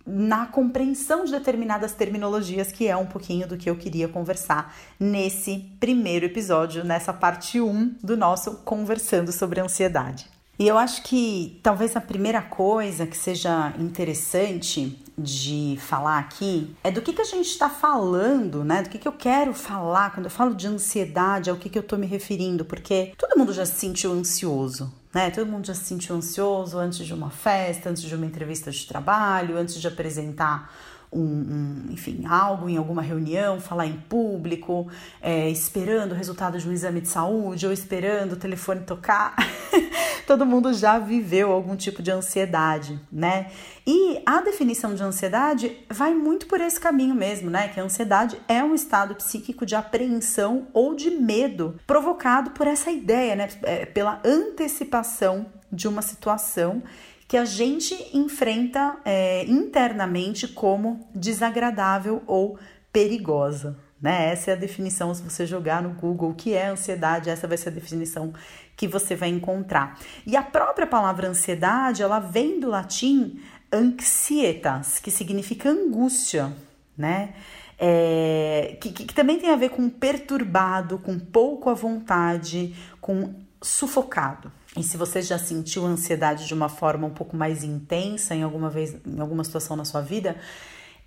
na 0.04 0.46
compreensão 0.46 1.24
de 1.24 1.32
determinadas 1.32 1.92
terminologias, 1.92 2.72
que 2.72 2.88
é 2.88 2.96
um 2.96 3.06
pouquinho 3.06 3.46
do 3.46 3.56
que 3.56 3.68
eu 3.68 3.76
queria 3.76 4.08
conversar 4.08 4.74
nesse 4.98 5.70
primeiro 5.78 6.24
episódio, 6.24 6.82
nessa 6.82 7.12
parte 7.12 7.60
1 7.60 7.96
do 8.02 8.16
nosso 8.16 8.56
Conversando 8.64 9.30
sobre 9.30 9.60
Ansiedade. 9.60 10.37
E 10.58 10.66
eu 10.66 10.76
acho 10.76 11.02
que 11.02 11.60
talvez 11.62 11.94
a 11.94 12.00
primeira 12.00 12.42
coisa 12.42 13.06
que 13.06 13.16
seja 13.16 13.72
interessante 13.78 14.98
de 15.16 15.78
falar 15.80 16.18
aqui 16.18 16.74
é 16.82 16.90
do 16.90 17.00
que, 17.00 17.12
que 17.12 17.22
a 17.22 17.24
gente 17.24 17.46
está 17.46 17.68
falando, 17.68 18.64
né? 18.64 18.82
Do 18.82 18.88
que, 18.88 18.98
que 18.98 19.06
eu 19.06 19.12
quero 19.12 19.54
falar. 19.54 20.12
Quando 20.12 20.26
eu 20.26 20.30
falo 20.30 20.54
de 20.56 20.66
ansiedade, 20.66 21.48
ao 21.48 21.56
que, 21.56 21.68
que 21.68 21.78
eu 21.78 21.82
estou 21.82 21.96
me 21.96 22.06
referindo, 22.06 22.64
porque 22.64 23.14
todo 23.16 23.38
mundo 23.38 23.52
já 23.52 23.64
se 23.64 23.78
sentiu 23.78 24.12
ansioso. 24.12 24.92
Né? 25.14 25.30
Todo 25.30 25.46
mundo 25.46 25.66
já 25.66 25.74
se 25.74 25.84
sentiu 25.84 26.16
ansioso 26.16 26.76
antes 26.76 27.06
de 27.06 27.14
uma 27.14 27.30
festa, 27.30 27.90
antes 27.90 28.02
de 28.02 28.14
uma 28.14 28.26
entrevista 28.26 28.70
de 28.70 28.84
trabalho, 28.84 29.56
antes 29.56 29.80
de 29.80 29.86
apresentar 29.86 30.72
um, 31.12 31.20
um, 31.20 31.86
enfim, 31.90 32.24
algo 32.28 32.68
em 32.68 32.76
alguma 32.76 33.02
reunião, 33.02 33.60
falar 33.60 33.86
em 33.86 33.94
público, 34.08 34.88
é, 35.20 35.48
esperando 35.48 36.12
o 36.12 36.14
resultado 36.14 36.58
de 36.58 36.68
um 36.68 36.72
exame 36.72 37.00
de 37.00 37.08
saúde 37.08 37.66
ou 37.66 37.72
esperando 37.72 38.32
o 38.32 38.36
telefone 38.36 38.80
tocar. 38.82 39.34
Todo 40.26 40.44
mundo 40.44 40.74
já 40.74 40.98
viveu 40.98 41.50
algum 41.50 41.74
tipo 41.74 42.02
de 42.02 42.10
ansiedade, 42.10 43.00
né? 43.10 43.50
E 43.86 44.20
a 44.26 44.42
definição 44.42 44.94
de 44.94 45.02
ansiedade 45.02 45.74
vai 45.88 46.12
muito 46.12 46.46
por 46.46 46.60
esse 46.60 46.78
caminho 46.78 47.14
mesmo, 47.14 47.48
né? 47.48 47.68
Que 47.68 47.80
a 47.80 47.82
ansiedade 47.82 48.38
é 48.46 48.62
um 48.62 48.74
estado 48.74 49.14
psíquico 49.14 49.64
de 49.64 49.74
apreensão 49.74 50.66
ou 50.74 50.94
de 50.94 51.10
medo 51.10 51.76
provocado 51.86 52.50
por 52.50 52.66
essa 52.66 52.90
ideia, 52.90 53.34
né? 53.34 53.48
É, 53.62 53.86
pela 53.86 54.20
antecipação 54.22 55.46
de 55.72 55.88
uma 55.88 56.02
situação 56.02 56.82
que 57.28 57.36
a 57.36 57.44
gente 57.44 57.94
enfrenta 58.16 58.96
é, 59.04 59.44
internamente 59.44 60.48
como 60.48 61.06
desagradável 61.14 62.22
ou 62.26 62.58
perigosa. 62.90 63.78
Né? 64.00 64.30
Essa 64.32 64.52
é 64.52 64.54
a 64.54 64.56
definição, 64.56 65.12
se 65.14 65.22
você 65.22 65.44
jogar 65.44 65.82
no 65.82 65.90
Google 65.90 66.30
o 66.30 66.34
que 66.34 66.54
é 66.54 66.68
ansiedade, 66.68 67.28
essa 67.28 67.46
vai 67.46 67.58
ser 67.58 67.68
a 67.68 67.72
definição 67.72 68.32
que 68.74 68.88
você 68.88 69.14
vai 69.14 69.28
encontrar. 69.28 69.98
E 70.26 70.36
a 70.36 70.42
própria 70.42 70.86
palavra 70.86 71.28
ansiedade, 71.28 72.02
ela 72.02 72.18
vem 72.18 72.58
do 72.58 72.70
latim 72.70 73.40
anxietas, 73.70 74.98
que 74.98 75.10
significa 75.10 75.68
angústia, 75.68 76.52
né? 76.96 77.34
É, 77.80 78.76
que, 78.80 78.90
que, 78.90 79.14
também 79.14 79.38
tem 79.38 79.50
a 79.50 79.56
ver 79.56 79.68
com 79.68 79.88
perturbado, 79.88 80.98
com 80.98 81.16
pouco 81.16 81.70
à 81.70 81.74
vontade, 81.74 82.74
com 83.00 83.34
sufocado. 83.62 84.50
E 84.78 84.82
se 84.84 84.96
você 84.96 85.20
já 85.20 85.38
sentiu 85.38 85.84
ansiedade 85.84 86.46
de 86.46 86.54
uma 86.54 86.68
forma 86.68 87.04
um 87.04 87.10
pouco 87.10 87.36
mais 87.36 87.64
intensa 87.64 88.32
em 88.32 88.44
alguma 88.44 88.70
vez, 88.70 88.96
em 89.04 89.18
alguma 89.18 89.42
situação 89.42 89.76
na 89.76 89.84
sua 89.84 90.00
vida, 90.00 90.36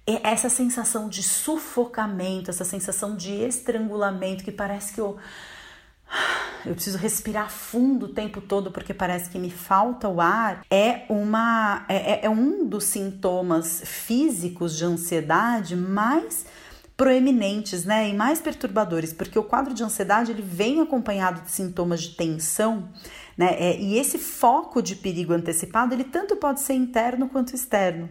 é 0.05 0.29
essa 0.29 0.49
sensação 0.49 1.07
de 1.07 1.23
sufocamento, 1.23 2.49
essa 2.49 2.65
sensação 2.65 3.15
de 3.15 3.31
estrangulamento 3.31 4.43
que 4.43 4.51
parece 4.51 4.93
que 4.93 4.99
eu 4.99 5.17
eu 6.65 6.73
preciso 6.75 6.97
respirar 6.97 7.49
fundo 7.49 8.07
o 8.07 8.09
tempo 8.09 8.41
todo 8.41 8.71
porque 8.71 8.93
parece 8.93 9.29
que 9.29 9.39
me 9.39 9.49
falta 9.49 10.09
o 10.09 10.19
ar, 10.19 10.65
é 10.69 11.05
uma 11.07 11.85
é, 11.87 11.95
é, 11.95 12.25
é 12.25 12.29
um 12.29 12.67
dos 12.67 12.83
sintomas 12.83 13.83
físicos 13.85 14.75
de 14.75 14.83
ansiedade 14.83 15.77
mais 15.77 16.45
proeminentes, 17.01 17.84
né, 17.84 18.10
e 18.10 18.13
mais 18.13 18.39
perturbadores, 18.39 19.12
porque 19.12 19.39
o 19.39 19.41
quadro 19.41 19.74
de 19.74 19.84
ansiedade 19.84 20.31
ele 20.31 20.43
vem 20.43 20.79
acompanhado 20.79 21.41
de 21.41 21.50
sintomas 21.50 22.03
de 22.03 22.10
tensão, 22.10 22.89
né, 23.36 23.55
é, 23.58 23.81
e 23.81 23.98
esse 23.98 24.20
foco 24.20 24.84
de 24.84 24.96
perigo 24.96 25.34
antecipado 25.34 25.96
ele 25.96 26.03
tanto 26.03 26.36
pode 26.36 26.60
ser 26.60 26.75
interno 26.75 27.27
quanto 27.27 27.55
externo. 27.55 28.08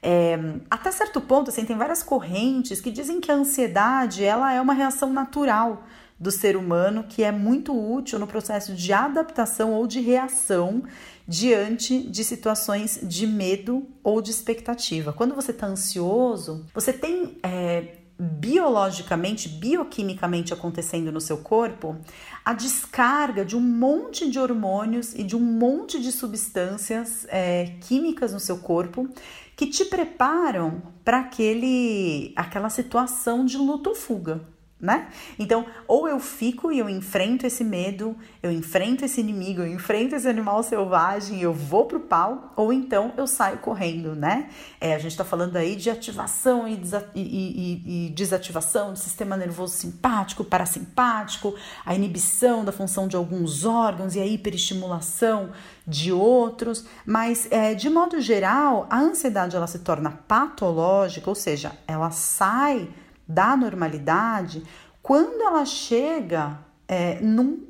É, 0.00 0.38
até 0.70 0.92
certo 0.92 1.20
ponto, 1.20 1.50
assim, 1.50 1.64
tem 1.64 1.76
várias 1.76 2.04
correntes 2.04 2.80
que 2.80 2.92
dizem 2.92 3.20
que 3.20 3.32
a 3.32 3.34
ansiedade 3.34 4.22
ela 4.22 4.52
é 4.52 4.60
uma 4.60 4.72
reação 4.72 5.12
natural 5.12 5.82
do 6.16 6.30
ser 6.30 6.56
humano 6.56 7.06
que 7.08 7.24
é 7.24 7.32
muito 7.32 7.76
útil 7.76 8.20
no 8.20 8.26
processo 8.28 8.72
de 8.72 8.92
adaptação 8.92 9.72
ou 9.72 9.84
de 9.84 9.98
reação 9.98 10.84
diante 11.26 12.08
de 12.08 12.22
situações 12.22 13.00
de 13.02 13.26
medo 13.26 13.84
ou 14.00 14.22
de 14.22 14.30
expectativa. 14.30 15.12
Quando 15.12 15.34
você 15.34 15.50
está 15.50 15.66
ansioso, 15.66 16.64
você 16.72 16.92
tem 16.92 17.36
é, 17.42 17.98
biologicamente, 18.18 19.48
bioquimicamente 19.48 20.52
acontecendo 20.52 21.12
no 21.12 21.20
seu 21.20 21.38
corpo, 21.38 21.96
a 22.44 22.52
descarga 22.52 23.44
de 23.44 23.56
um 23.56 23.60
monte 23.60 24.28
de 24.28 24.38
hormônios 24.38 25.14
e 25.14 25.22
de 25.22 25.36
um 25.36 25.40
monte 25.40 26.00
de 26.00 26.10
substâncias 26.10 27.26
é, 27.28 27.76
químicas 27.80 28.32
no 28.32 28.40
seu 28.40 28.58
corpo 28.58 29.08
que 29.56 29.66
te 29.66 29.84
preparam 29.84 30.82
para 31.04 31.20
aquele 31.20 32.32
aquela 32.36 32.70
situação 32.70 33.44
de 33.44 33.56
luto 33.56 33.90
ou 33.90 33.96
fuga 33.96 34.40
né? 34.80 35.08
Então, 35.38 35.66
ou 35.88 36.08
eu 36.08 36.20
fico 36.20 36.70
e 36.70 36.78
eu 36.78 36.88
enfrento 36.88 37.44
esse 37.44 37.64
medo, 37.64 38.16
eu 38.40 38.52
enfrento 38.52 39.04
esse 39.04 39.20
inimigo, 39.20 39.60
eu 39.60 39.66
enfrento 39.66 40.14
esse 40.14 40.28
animal 40.28 40.62
selvagem, 40.62 41.40
eu 41.40 41.52
vou 41.52 41.86
pro 41.86 41.98
pau, 41.98 42.52
ou 42.54 42.72
então 42.72 43.12
eu 43.16 43.26
saio 43.26 43.58
correndo, 43.58 44.14
né? 44.14 44.48
É, 44.80 44.94
a 44.94 44.98
gente 44.98 45.16
tá 45.16 45.24
falando 45.24 45.56
aí 45.56 45.74
de 45.74 45.90
ativação 45.90 46.68
e, 46.68 46.76
desa 46.76 47.10
e, 47.12 47.20
e, 47.22 48.06
e 48.06 48.10
desativação 48.10 48.92
do 48.92 48.98
sistema 48.98 49.36
nervoso 49.36 49.74
simpático, 49.74 50.44
parasimpático, 50.44 51.54
a 51.84 51.92
inibição 51.94 52.64
da 52.64 52.70
função 52.70 53.08
de 53.08 53.16
alguns 53.16 53.64
órgãos 53.64 54.14
e 54.14 54.20
a 54.20 54.26
hiperestimulação 54.26 55.50
de 55.84 56.12
outros, 56.12 56.84
mas 57.04 57.48
é, 57.50 57.74
de 57.74 57.90
modo 57.90 58.20
geral, 58.20 58.86
a 58.90 59.00
ansiedade 59.00 59.56
ela 59.56 59.66
se 59.66 59.80
torna 59.80 60.10
patológica, 60.28 61.28
ou 61.28 61.34
seja, 61.34 61.72
ela 61.86 62.10
sai 62.12 62.88
da 63.28 63.56
normalidade 63.56 64.62
quando 65.02 65.42
ela 65.42 65.64
chega 65.64 66.58
é, 66.86 67.20
num 67.20 67.66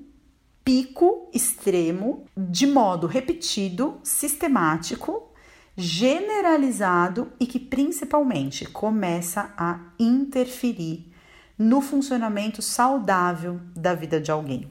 pico 0.65 1.31
extremo 1.33 2.27
de 2.37 2.67
modo 2.67 3.07
repetido, 3.07 3.99
sistemático, 4.03 5.33
generalizado 5.77 7.33
e 7.41 7.47
que 7.47 7.59
principalmente 7.59 8.67
começa 8.67 9.53
a 9.57 9.81
interferir 9.99 11.13
no 11.57 11.81
funcionamento 11.81 12.61
saudável 12.61 13.61
da 13.75 13.95
vida 13.95 14.21
de 14.21 14.31
alguém. 14.31 14.71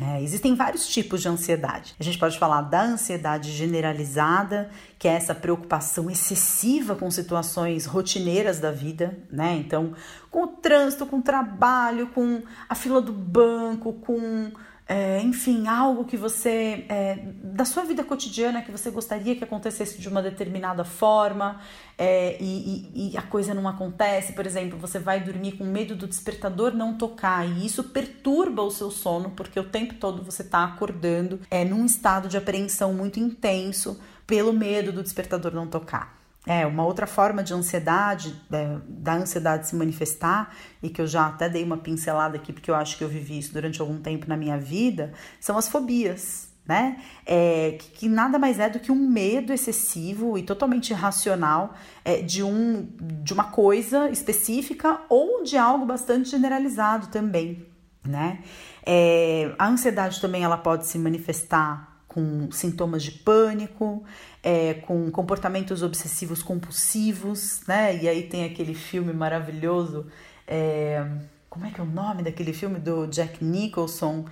É, 0.00 0.22
existem 0.22 0.54
vários 0.54 0.86
tipos 0.86 1.22
de 1.22 1.28
ansiedade. 1.28 1.94
A 1.98 2.02
gente 2.02 2.18
pode 2.18 2.38
falar 2.38 2.62
da 2.62 2.82
ansiedade 2.82 3.50
generalizada, 3.50 4.70
que 4.98 5.08
é 5.08 5.12
essa 5.12 5.34
preocupação 5.34 6.10
excessiva 6.10 6.94
com 6.94 7.10
situações 7.10 7.86
rotineiras 7.86 8.60
da 8.60 8.70
vida, 8.70 9.18
né? 9.30 9.56
Então, 9.56 9.94
com 10.30 10.44
o 10.44 10.48
trânsito, 10.48 11.06
com 11.06 11.18
o 11.18 11.22
trabalho, 11.22 12.08
com 12.08 12.42
a 12.68 12.74
fila 12.74 13.00
do 13.00 13.12
banco, 13.12 13.94
com 13.94 14.52
é, 14.88 15.20
enfim, 15.20 15.66
algo 15.66 16.04
que 16.04 16.16
você, 16.16 16.84
é, 16.88 17.18
da 17.42 17.64
sua 17.64 17.82
vida 17.82 18.04
cotidiana, 18.04 18.62
que 18.62 18.70
você 18.70 18.88
gostaria 18.88 19.34
que 19.34 19.42
acontecesse 19.42 20.00
de 20.00 20.08
uma 20.08 20.22
determinada 20.22 20.84
forma 20.84 21.60
é, 21.98 22.36
e, 22.40 22.90
e, 22.94 23.12
e, 23.12 23.16
a 23.16 23.22
coisa 23.22 23.52
não 23.52 23.66
acontece. 23.66 24.32
Por 24.32 24.46
exemplo, 24.46 24.78
você 24.78 25.00
vai 25.00 25.18
dormir 25.18 25.52
com 25.52 25.64
medo 25.64 25.96
do 25.96 26.06
despertador 26.06 26.72
não 26.72 26.96
tocar 26.96 27.44
e 27.44 27.66
isso 27.66 27.82
perturba 27.84 28.62
o 28.62 28.70
seu 28.70 28.90
sono, 28.92 29.30
porque 29.30 29.58
o 29.58 29.64
tempo 29.64 29.94
todo 29.94 30.22
você 30.22 30.42
está 30.42 30.62
acordando 30.62 31.40
é, 31.50 31.64
num 31.64 31.84
estado 31.84 32.28
de 32.28 32.36
apreensão 32.36 32.92
muito 32.92 33.18
intenso 33.18 34.00
pelo 34.24 34.52
medo 34.52 34.92
do 34.92 35.02
despertador 35.02 35.52
não 35.52 35.66
tocar. 35.66 36.15
É, 36.46 36.64
uma 36.64 36.84
outra 36.84 37.08
forma 37.08 37.42
de 37.42 37.52
ansiedade, 37.52 38.40
é, 38.52 38.78
da 38.86 39.14
ansiedade 39.14 39.66
se 39.66 39.74
manifestar, 39.74 40.54
e 40.80 40.88
que 40.88 41.00
eu 41.00 41.06
já 41.06 41.26
até 41.26 41.48
dei 41.48 41.64
uma 41.64 41.76
pincelada 41.76 42.36
aqui, 42.36 42.52
porque 42.52 42.70
eu 42.70 42.74
acho 42.76 42.96
que 42.96 43.02
eu 43.02 43.08
vivi 43.08 43.38
isso 43.38 43.52
durante 43.52 43.80
algum 43.80 43.98
tempo 43.98 44.28
na 44.28 44.36
minha 44.36 44.56
vida, 44.56 45.12
são 45.40 45.58
as 45.58 45.68
fobias, 45.68 46.48
né? 46.64 47.02
É, 47.24 47.76
que, 47.78 47.90
que, 47.90 48.08
nada 48.08 48.38
mais 48.38 48.60
é 48.60 48.68
do 48.68 48.78
que 48.78 48.92
um 48.92 49.08
medo 49.08 49.52
excessivo 49.52 50.38
e 50.38 50.42
totalmente 50.42 50.90
irracional 50.90 51.74
é, 52.04 52.22
de, 52.22 52.44
um, 52.44 52.88
de 53.22 53.32
uma 53.32 53.44
coisa 53.50 54.08
específica 54.10 55.00
ou 55.08 55.42
de 55.42 55.56
algo 55.56 55.84
bastante 55.84 56.28
generalizado 56.28 57.08
também, 57.08 57.66
né? 58.04 58.40
É, 58.84 59.52
a 59.58 59.66
ansiedade 59.66 60.20
também 60.20 60.44
ela 60.44 60.56
pode 60.56 60.86
se 60.86 60.96
manifestar 60.96 61.95
com 62.16 62.50
sintomas 62.50 63.02
de 63.02 63.10
pânico, 63.10 64.02
é, 64.42 64.72
com 64.72 65.10
comportamentos 65.10 65.82
obsessivos 65.82 66.42
compulsivos, 66.42 67.60
né? 67.68 67.94
E 68.02 68.08
aí 68.08 68.22
tem 68.22 68.46
aquele 68.46 68.72
filme 68.72 69.12
maravilhoso, 69.12 70.06
é, 70.46 71.06
como 71.50 71.66
é 71.66 71.70
que 71.70 71.78
é 71.78 71.84
o 71.84 71.86
nome 71.86 72.22
daquele 72.22 72.54
filme 72.54 72.78
do 72.78 73.06
Jack 73.06 73.44
Nicholson? 73.44 74.24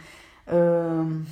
Um, 0.49 1.25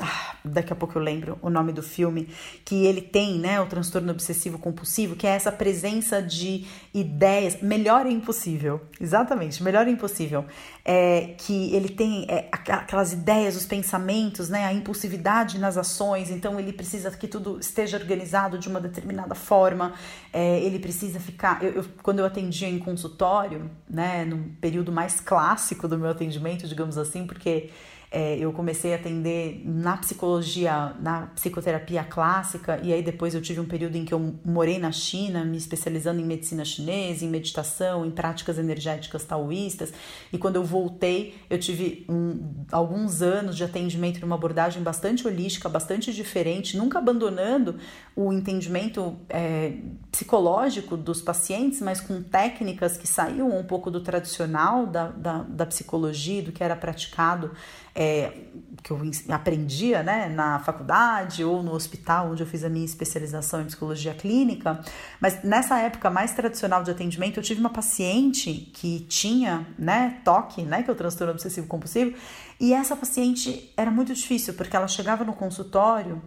ah, 0.00 0.36
daqui 0.44 0.72
a 0.72 0.76
pouco 0.76 0.98
eu 0.98 1.02
lembro 1.02 1.38
o 1.42 1.50
nome 1.50 1.72
do 1.72 1.82
filme, 1.82 2.28
que 2.64 2.86
ele 2.86 3.00
tem, 3.00 3.38
né, 3.38 3.60
o 3.60 3.66
transtorno 3.66 4.10
obsessivo 4.12 4.58
compulsivo, 4.58 5.16
que 5.16 5.26
é 5.26 5.30
essa 5.30 5.50
presença 5.50 6.22
de 6.22 6.66
ideias, 6.94 7.60
melhor 7.60 8.06
é 8.06 8.10
impossível, 8.10 8.80
exatamente, 9.00 9.62
melhor 9.62 9.86
é 9.86 9.90
impossível, 9.90 10.44
é, 10.84 11.34
que 11.38 11.74
ele 11.74 11.88
tem 11.88 12.26
é, 12.28 12.48
aquelas 12.50 13.12
ideias, 13.12 13.56
os 13.56 13.66
pensamentos, 13.66 14.48
né, 14.48 14.64
a 14.64 14.72
impulsividade 14.72 15.58
nas 15.58 15.76
ações, 15.76 16.30
então 16.30 16.58
ele 16.58 16.72
precisa 16.72 17.10
que 17.10 17.26
tudo 17.26 17.58
esteja 17.58 17.96
organizado 17.96 18.58
de 18.58 18.68
uma 18.68 18.80
determinada 18.80 19.34
forma, 19.34 19.94
é, 20.32 20.60
ele 20.60 20.78
precisa 20.78 21.18
ficar, 21.18 21.62
eu, 21.62 21.70
eu, 21.72 21.84
quando 22.02 22.20
eu 22.20 22.24
atendia 22.24 22.68
em 22.68 22.78
consultório, 22.78 23.70
né, 23.88 24.24
num 24.24 24.54
período 24.60 24.92
mais 24.92 25.20
clássico 25.20 25.88
do 25.88 25.98
meu 25.98 26.10
atendimento, 26.10 26.68
digamos 26.68 26.96
assim, 26.96 27.26
porque 27.26 27.70
é, 28.10 28.38
eu 28.38 28.52
comecei 28.52 28.94
a 28.94 28.96
atender 28.96 29.60
na 29.64 29.96
psicologia, 29.98 30.94
na 31.00 31.26
psicoterapia 31.34 32.02
clássica, 32.04 32.80
e 32.82 32.92
aí 32.92 33.02
depois 33.02 33.34
eu 33.34 33.42
tive 33.42 33.60
um 33.60 33.66
período 33.66 33.96
em 33.96 34.04
que 34.04 34.14
eu 34.14 34.34
morei 34.44 34.78
na 34.78 34.90
China, 34.90 35.44
me 35.44 35.58
especializando 35.58 36.18
em 36.20 36.24
medicina 36.24 36.64
chinesa, 36.64 37.24
em 37.24 37.28
meditação, 37.28 38.06
em 38.06 38.10
práticas 38.10 38.58
energéticas 38.58 39.24
taoístas. 39.24 39.92
E 40.32 40.38
quando 40.38 40.56
eu 40.56 40.64
voltei, 40.64 41.34
eu 41.50 41.58
tive 41.58 42.06
um, 42.08 42.64
alguns 42.72 43.20
anos 43.20 43.54
de 43.56 43.64
atendimento 43.64 44.20
numa 44.20 44.36
abordagem 44.36 44.82
bastante 44.82 45.26
holística, 45.26 45.68
bastante 45.68 46.12
diferente, 46.12 46.78
nunca 46.78 46.98
abandonando 46.98 47.76
o 48.16 48.32
entendimento 48.32 49.16
é, 49.28 49.74
psicológico 50.10 50.96
dos 50.96 51.20
pacientes, 51.20 51.82
mas 51.82 52.00
com 52.00 52.22
técnicas 52.22 52.96
que 52.96 53.06
saíam 53.06 53.54
um 53.54 53.64
pouco 53.64 53.90
do 53.90 54.00
tradicional 54.00 54.86
da, 54.86 55.08
da, 55.08 55.42
da 55.42 55.66
psicologia, 55.66 56.42
do 56.42 56.52
que 56.52 56.64
era 56.64 56.74
praticado 56.74 57.50
é, 58.00 58.32
que 58.80 58.92
eu 58.92 59.00
aprendia 59.30 60.04
né, 60.04 60.28
na 60.28 60.60
faculdade 60.60 61.42
ou 61.42 61.64
no 61.64 61.72
hospital, 61.72 62.30
onde 62.30 62.44
eu 62.44 62.46
fiz 62.46 62.62
a 62.62 62.68
minha 62.68 62.84
especialização 62.84 63.60
em 63.60 63.64
psicologia 63.64 64.14
clínica. 64.14 64.80
Mas 65.20 65.42
nessa 65.42 65.80
época 65.80 66.08
mais 66.08 66.32
tradicional 66.32 66.84
de 66.84 66.92
atendimento, 66.92 67.40
eu 67.40 67.42
tive 67.42 67.58
uma 67.58 67.70
paciente 67.70 68.70
que 68.72 69.00
tinha 69.00 69.66
né, 69.76 70.20
toque, 70.24 70.62
né, 70.62 70.84
que 70.84 70.88
é 70.88 70.92
o 70.92 70.96
transtorno 70.96 71.32
obsessivo 71.32 71.66
compulsivo, 71.66 72.16
e 72.60 72.72
essa 72.72 72.94
paciente 72.94 73.72
era 73.76 73.90
muito 73.90 74.14
difícil, 74.14 74.54
porque 74.54 74.76
ela 74.76 74.86
chegava 74.86 75.24
no 75.24 75.32
consultório 75.32 76.22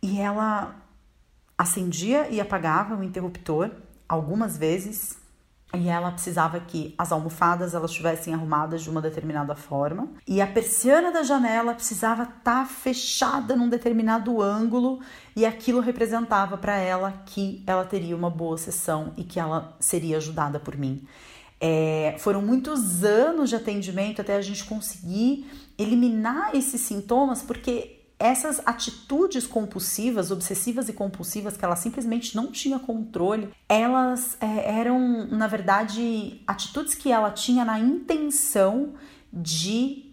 e 0.00 0.20
ela 0.20 0.76
acendia 1.56 2.28
e 2.30 2.40
apagava 2.40 2.94
o 2.94 3.02
interruptor 3.02 3.72
algumas 4.08 4.56
vezes 4.56 5.18
e 5.74 5.88
ela 5.88 6.10
precisava 6.10 6.58
que 6.60 6.94
as 6.96 7.12
almofadas 7.12 7.74
elas 7.74 7.90
estivessem 7.90 8.32
arrumadas 8.32 8.82
de 8.82 8.88
uma 8.88 9.02
determinada 9.02 9.54
forma 9.54 10.08
e 10.26 10.40
a 10.40 10.46
persiana 10.46 11.12
da 11.12 11.22
janela 11.22 11.74
precisava 11.74 12.22
estar 12.22 12.40
tá 12.42 12.64
fechada 12.64 13.54
num 13.54 13.68
determinado 13.68 14.40
ângulo 14.40 15.00
e 15.36 15.44
aquilo 15.44 15.80
representava 15.80 16.56
para 16.56 16.76
ela 16.78 17.22
que 17.26 17.62
ela 17.66 17.84
teria 17.84 18.16
uma 18.16 18.30
boa 18.30 18.56
sessão 18.56 19.12
e 19.16 19.24
que 19.24 19.38
ela 19.38 19.76
seria 19.78 20.16
ajudada 20.16 20.58
por 20.58 20.76
mim. 20.76 21.06
É, 21.60 22.14
foram 22.18 22.40
muitos 22.40 23.04
anos 23.04 23.50
de 23.50 23.56
atendimento 23.56 24.20
até 24.22 24.36
a 24.36 24.42
gente 24.42 24.64
conseguir 24.64 25.44
eliminar 25.76 26.54
esses 26.54 26.80
sintomas, 26.80 27.42
porque 27.42 27.97
essas 28.18 28.60
atitudes 28.66 29.46
compulsivas, 29.46 30.30
obsessivas 30.30 30.88
e 30.88 30.92
compulsivas, 30.92 31.56
que 31.56 31.64
ela 31.64 31.76
simplesmente 31.76 32.34
não 32.34 32.50
tinha 32.50 32.78
controle, 32.78 33.48
elas 33.68 34.36
é, 34.40 34.78
eram, 34.80 35.26
na 35.28 35.46
verdade, 35.46 36.42
atitudes 36.46 36.94
que 36.94 37.12
ela 37.12 37.30
tinha 37.30 37.64
na 37.64 37.78
intenção 37.78 38.94
de 39.32 40.08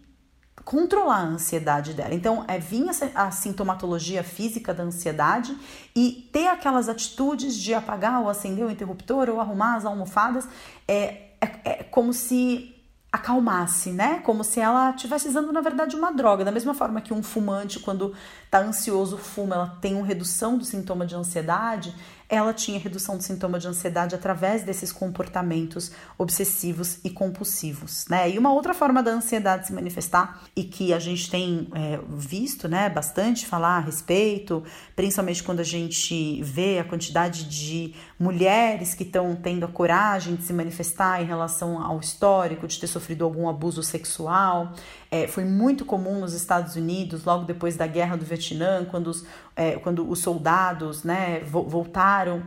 controlar 0.63 1.17
a 1.17 1.25
ansiedade 1.25 1.93
dela. 1.93 2.13
Então, 2.13 2.45
é, 2.47 2.59
vinha 2.59 2.91
a 3.13 3.31
sintomatologia 3.31 4.23
física 4.23 4.73
da 4.73 4.83
ansiedade 4.83 5.55
e 5.95 6.29
ter 6.31 6.47
aquelas 6.47 6.89
atitudes 6.89 7.55
de 7.55 7.73
apagar 7.73 8.21
ou 8.21 8.29
acender 8.29 8.65
o 8.65 8.71
interruptor 8.71 9.29
ou 9.29 9.39
arrumar 9.39 9.75
as 9.75 9.85
almofadas 9.85 10.47
é, 10.87 11.29
é, 11.41 11.59
é 11.63 11.83
como 11.83 12.13
se 12.13 12.74
acalmasse, 13.15 13.91
né? 13.91 14.19
Como 14.19 14.43
se 14.43 14.59
ela 14.59 14.91
estivesse 14.91 15.27
usando, 15.27 15.51
na 15.51 15.61
verdade, 15.61 15.95
uma 15.95 16.11
droga. 16.11 16.45
Da 16.45 16.51
mesma 16.51 16.73
forma 16.73 17.01
que 17.01 17.13
um 17.13 17.23
fumante, 17.23 17.79
quando 17.79 18.13
está 18.43 18.59
ansioso, 18.59 19.17
fuma, 19.17 19.55
ela 19.55 19.77
tem 19.81 19.95
uma 19.95 20.05
redução 20.05 20.57
do 20.57 20.65
sintoma 20.65 21.05
de 21.05 21.15
ansiedade, 21.15 21.95
ela 22.27 22.53
tinha 22.53 22.79
redução 22.79 23.17
do 23.17 23.23
sintoma 23.23 23.59
de 23.59 23.67
ansiedade 23.67 24.15
através 24.15 24.63
desses 24.63 24.91
comportamentos 24.91 25.91
obsessivos 26.17 26.99
e 27.03 27.09
compulsivos, 27.09 28.05
né? 28.09 28.29
E 28.29 28.37
uma 28.37 28.51
outra 28.51 28.73
forma 28.73 29.03
da 29.03 29.11
ansiedade 29.11 29.67
se 29.67 29.73
manifestar 29.73 30.41
e 30.55 30.63
que 30.63 30.93
a 30.93 30.99
gente 30.99 31.29
tem 31.29 31.67
é, 31.75 31.99
visto, 32.09 32.67
né, 32.67 32.89
bastante 32.89 33.45
falar 33.45 33.77
a 33.77 33.79
respeito, 33.79 34.63
principalmente 34.95 35.43
quando 35.43 35.59
a 35.59 35.63
gente 35.63 36.41
vê 36.41 36.79
a 36.79 36.83
quantidade 36.83 37.45
de 37.45 37.93
mulheres 38.19 38.93
que 38.93 39.03
estão 39.03 39.35
tendo 39.35 39.65
a 39.65 39.67
coragem 39.67 40.35
de 40.35 40.43
se 40.43 40.53
manifestar 40.53 41.21
em 41.21 41.25
relação 41.25 41.81
ao 41.81 41.99
histórico 41.99 42.67
de 42.67 42.79
ter 42.79 42.87
sofrido 42.87 43.23
algum 43.23 43.47
abuso 43.47 43.83
sexual, 43.83 44.73
é, 45.15 45.27
foi 45.27 45.45
muito 45.45 45.85
comum 45.85 46.19
nos 46.19 46.33
Estados 46.33 46.75
Unidos, 46.75 47.23
logo 47.23 47.45
depois 47.45 47.77
da 47.77 47.87
Guerra 47.87 48.17
do 48.17 48.25
Vietnã, 48.25 48.83
quando 48.83 49.07
os, 49.07 49.25
é, 49.55 49.77
quando 49.77 50.09
os 50.09 50.19
soldados 50.19 51.03
né, 51.03 51.39
voltaram, 51.39 52.43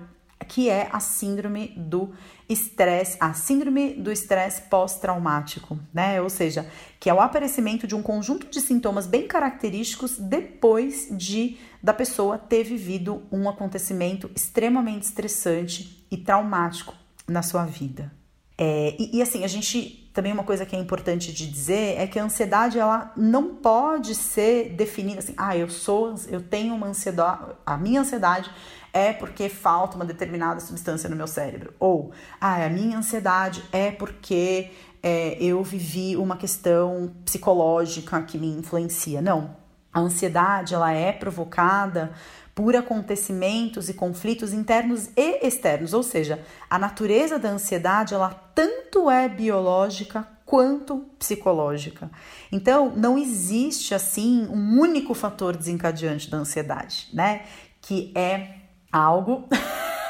que 0.46 0.68
é 0.68 0.88
a 0.92 1.00
síndrome 1.00 1.68
do 1.76 2.12
estresse, 2.46 3.16
a 3.20 3.32
síndrome 3.32 3.94
do 3.94 4.12
estresse 4.12 4.62
pós-traumático, 4.62 5.78
né? 5.92 6.20
Ou 6.20 6.28
seja, 6.30 6.66
que 7.00 7.08
é 7.10 7.14
o 7.14 7.20
aparecimento 7.20 7.86
de 7.86 7.94
um 7.94 8.02
conjunto 8.02 8.46
de 8.46 8.60
sintomas 8.60 9.06
bem 9.06 9.26
característicos 9.26 10.18
depois 10.18 11.08
de 11.10 11.58
da 11.82 11.94
pessoa 11.94 12.36
ter 12.38 12.64
vivido 12.64 13.22
um 13.32 13.48
acontecimento 13.48 14.30
extremamente 14.34 15.04
estressante 15.04 16.06
e 16.10 16.16
traumático 16.16 16.94
na 17.26 17.42
sua 17.42 17.64
vida. 17.64 18.17
É, 18.60 18.96
e, 18.98 19.18
e, 19.18 19.22
assim, 19.22 19.44
a 19.44 19.48
gente 19.48 20.10
também 20.12 20.32
uma 20.32 20.42
coisa 20.42 20.66
que 20.66 20.74
é 20.74 20.78
importante 20.78 21.32
de 21.32 21.46
dizer 21.48 21.96
é 21.96 22.04
que 22.04 22.18
a 22.18 22.24
ansiedade 22.24 22.76
ela 22.76 23.12
não 23.16 23.54
pode 23.54 24.16
ser 24.16 24.70
definida 24.70 25.20
assim, 25.20 25.32
ah, 25.36 25.56
eu 25.56 25.70
sou, 25.70 26.12
eu 26.26 26.42
tenho 26.42 26.74
uma 26.74 26.88
ansiedade, 26.88 27.52
a 27.64 27.76
minha 27.76 28.00
ansiedade 28.00 28.50
é 28.92 29.12
porque 29.12 29.48
falta 29.48 29.94
uma 29.94 30.04
determinada 30.04 30.58
substância 30.58 31.08
no 31.08 31.14
meu 31.14 31.28
cérebro. 31.28 31.72
Ou, 31.78 32.10
ah, 32.40 32.64
a 32.64 32.68
minha 32.68 32.98
ansiedade 32.98 33.62
é 33.70 33.92
porque 33.92 34.72
é, 35.02 35.36
eu 35.40 35.62
vivi 35.62 36.16
uma 36.16 36.36
questão 36.36 37.12
psicológica 37.24 38.20
que 38.22 38.36
me 38.38 38.48
influencia. 38.48 39.22
Não. 39.22 39.56
A 39.92 40.00
ansiedade 40.00 40.74
ela 40.74 40.92
é 40.92 41.12
provocada 41.12 42.12
por 42.58 42.74
acontecimentos 42.74 43.88
e 43.88 43.94
conflitos 43.94 44.52
internos 44.52 45.10
e 45.16 45.46
externos, 45.46 45.94
ou 45.94 46.02
seja, 46.02 46.44
a 46.68 46.76
natureza 46.76 47.38
da 47.38 47.50
ansiedade 47.50 48.14
ela 48.14 48.30
tanto 48.52 49.08
é 49.08 49.28
biológica 49.28 50.26
quanto 50.44 51.06
psicológica. 51.20 52.10
Então, 52.50 52.92
não 52.96 53.16
existe 53.16 53.94
assim 53.94 54.44
um 54.50 54.80
único 54.80 55.14
fator 55.14 55.56
desencadeante 55.56 56.28
da 56.28 56.38
ansiedade, 56.38 57.08
né? 57.12 57.44
Que 57.80 58.10
é 58.16 58.56
algo 58.90 59.48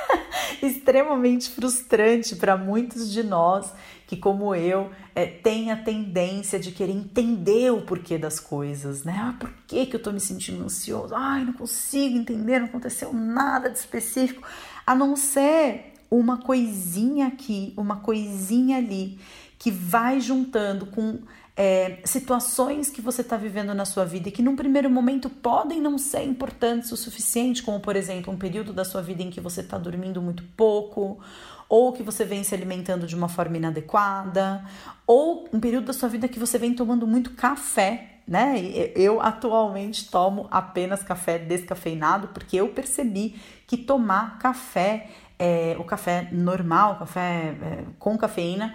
extremamente 0.62 1.50
frustrante 1.50 2.34
para 2.34 2.56
muitos 2.56 3.12
de 3.12 3.22
nós 3.22 3.74
que, 4.08 4.16
como 4.16 4.54
eu, 4.54 4.90
é, 5.14 5.26
tem 5.26 5.70
a 5.70 5.76
tendência 5.76 6.58
de 6.58 6.72
querer 6.72 6.92
entender 6.92 7.70
o 7.70 7.82
porquê 7.82 8.16
das 8.16 8.40
coisas, 8.40 9.04
né? 9.04 9.14
Ah, 9.18 9.36
por 9.38 9.52
que, 9.66 9.84
que 9.84 9.96
eu 9.96 10.02
tô 10.02 10.10
me 10.10 10.18
sentindo 10.18 10.64
ansioso? 10.64 11.14
Ai, 11.14 11.44
não 11.44 11.52
consigo 11.52 12.16
entender, 12.16 12.58
não 12.58 12.68
aconteceu 12.68 13.12
nada 13.12 13.68
de 13.68 13.78
específico, 13.78 14.42
a 14.86 14.94
não 14.94 15.14
ser 15.14 15.92
uma 16.10 16.38
coisinha 16.38 17.26
aqui, 17.26 17.74
uma 17.76 17.96
coisinha 17.96 18.78
ali, 18.78 19.18
que 19.58 19.70
vai 19.70 20.22
juntando 20.22 20.86
com 20.86 21.18
é, 21.54 21.98
situações 22.04 22.88
que 22.88 23.02
você 23.02 23.20
está 23.20 23.36
vivendo 23.36 23.74
na 23.74 23.84
sua 23.84 24.06
vida 24.06 24.30
e 24.30 24.32
que 24.32 24.40
num 24.40 24.56
primeiro 24.56 24.88
momento 24.88 25.28
podem 25.28 25.82
não 25.82 25.98
ser 25.98 26.22
importantes 26.22 26.90
o 26.92 26.96
suficiente, 26.96 27.62
como 27.62 27.78
por 27.78 27.94
exemplo 27.94 28.32
um 28.32 28.38
período 28.38 28.72
da 28.72 28.86
sua 28.86 29.02
vida 29.02 29.22
em 29.22 29.28
que 29.28 29.40
você 29.40 29.60
está 29.60 29.76
dormindo 29.76 30.22
muito 30.22 30.44
pouco, 30.56 31.20
ou 31.68 31.92
que 31.92 32.02
você 32.02 32.24
vem 32.24 32.42
se 32.42 32.54
alimentando 32.54 33.06
de 33.06 33.14
uma 33.14 33.28
forma 33.28 33.56
inadequada, 33.56 34.64
ou 35.06 35.48
um 35.52 35.60
período 35.60 35.86
da 35.86 35.92
sua 35.92 36.08
vida 36.08 36.28
que 36.28 36.38
você 36.38 36.58
vem 36.58 36.74
tomando 36.74 37.06
muito 37.06 37.30
café, 37.32 38.20
né? 38.26 38.54
Eu 38.94 39.20
atualmente 39.20 40.10
tomo 40.10 40.46
apenas 40.50 41.02
café 41.02 41.38
descafeinado 41.38 42.28
porque 42.28 42.56
eu 42.56 42.68
percebi 42.68 43.40
que 43.66 43.76
tomar 43.76 44.38
café, 44.38 45.08
é, 45.38 45.76
o 45.78 45.84
café 45.84 46.28
normal, 46.32 46.98
café 46.98 47.54
é, 47.62 47.84
com 47.98 48.16
cafeína, 48.16 48.74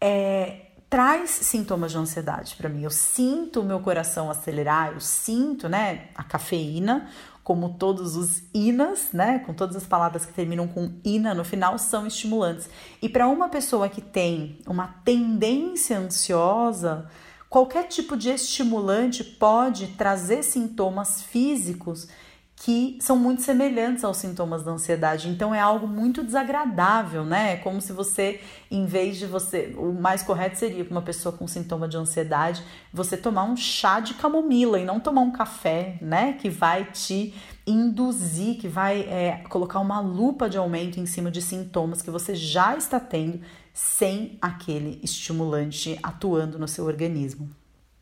é, 0.00 0.66
traz 0.88 1.30
sintomas 1.30 1.92
de 1.92 1.98
ansiedade 1.98 2.56
para 2.56 2.68
mim. 2.68 2.82
Eu 2.82 2.90
sinto 2.90 3.60
o 3.60 3.64
meu 3.64 3.80
coração 3.80 4.30
acelerar, 4.30 4.92
eu 4.92 5.00
sinto, 5.00 5.68
né, 5.68 6.08
a 6.14 6.24
cafeína, 6.24 7.08
como 7.48 7.70
todos 7.70 8.14
os 8.14 8.42
inas, 8.52 9.08
né, 9.10 9.38
com 9.38 9.54
todas 9.54 9.74
as 9.74 9.86
palavras 9.86 10.26
que 10.26 10.34
terminam 10.34 10.68
com 10.68 10.92
ina 11.02 11.32
no 11.32 11.42
final, 11.42 11.78
são 11.78 12.06
estimulantes. 12.06 12.68
E 13.00 13.08
para 13.08 13.26
uma 13.26 13.48
pessoa 13.48 13.88
que 13.88 14.02
tem 14.02 14.58
uma 14.66 14.88
tendência 15.02 15.98
ansiosa, 15.98 17.08
qualquer 17.48 17.84
tipo 17.84 18.18
de 18.18 18.28
estimulante 18.28 19.24
pode 19.24 19.86
trazer 19.96 20.42
sintomas 20.42 21.22
físicos 21.22 22.06
que 22.60 22.98
são 23.00 23.16
muito 23.16 23.42
semelhantes 23.42 24.02
aos 24.02 24.16
sintomas 24.16 24.64
da 24.64 24.72
ansiedade. 24.72 25.28
Então 25.28 25.54
é 25.54 25.60
algo 25.60 25.86
muito 25.86 26.24
desagradável, 26.24 27.24
né? 27.24 27.52
É 27.52 27.56
como 27.56 27.80
se 27.80 27.92
você, 27.92 28.40
em 28.70 28.84
vez 28.84 29.16
de 29.16 29.26
você, 29.26 29.74
o 29.78 29.92
mais 29.92 30.22
correto 30.22 30.58
seria 30.58 30.84
para 30.84 30.92
uma 30.92 31.02
pessoa 31.02 31.32
com 31.32 31.46
sintoma 31.46 31.86
de 31.86 31.96
ansiedade, 31.96 32.64
você 32.92 33.16
tomar 33.16 33.44
um 33.44 33.56
chá 33.56 34.00
de 34.00 34.14
camomila 34.14 34.78
e 34.78 34.84
não 34.84 34.98
tomar 34.98 35.20
um 35.20 35.30
café, 35.30 35.98
né? 36.00 36.32
Que 36.32 36.50
vai 36.50 36.84
te 36.86 37.32
induzir, 37.64 38.58
que 38.58 38.66
vai 38.66 39.02
é, 39.02 39.44
colocar 39.48 39.78
uma 39.78 40.00
lupa 40.00 40.48
de 40.48 40.58
aumento 40.58 40.98
em 40.98 41.06
cima 41.06 41.30
de 41.30 41.40
sintomas 41.40 42.02
que 42.02 42.10
você 42.10 42.34
já 42.34 42.76
está 42.76 42.98
tendo 42.98 43.40
sem 43.72 44.36
aquele 44.42 44.98
estimulante 45.04 45.96
atuando 46.02 46.58
no 46.58 46.66
seu 46.66 46.86
organismo. 46.86 47.48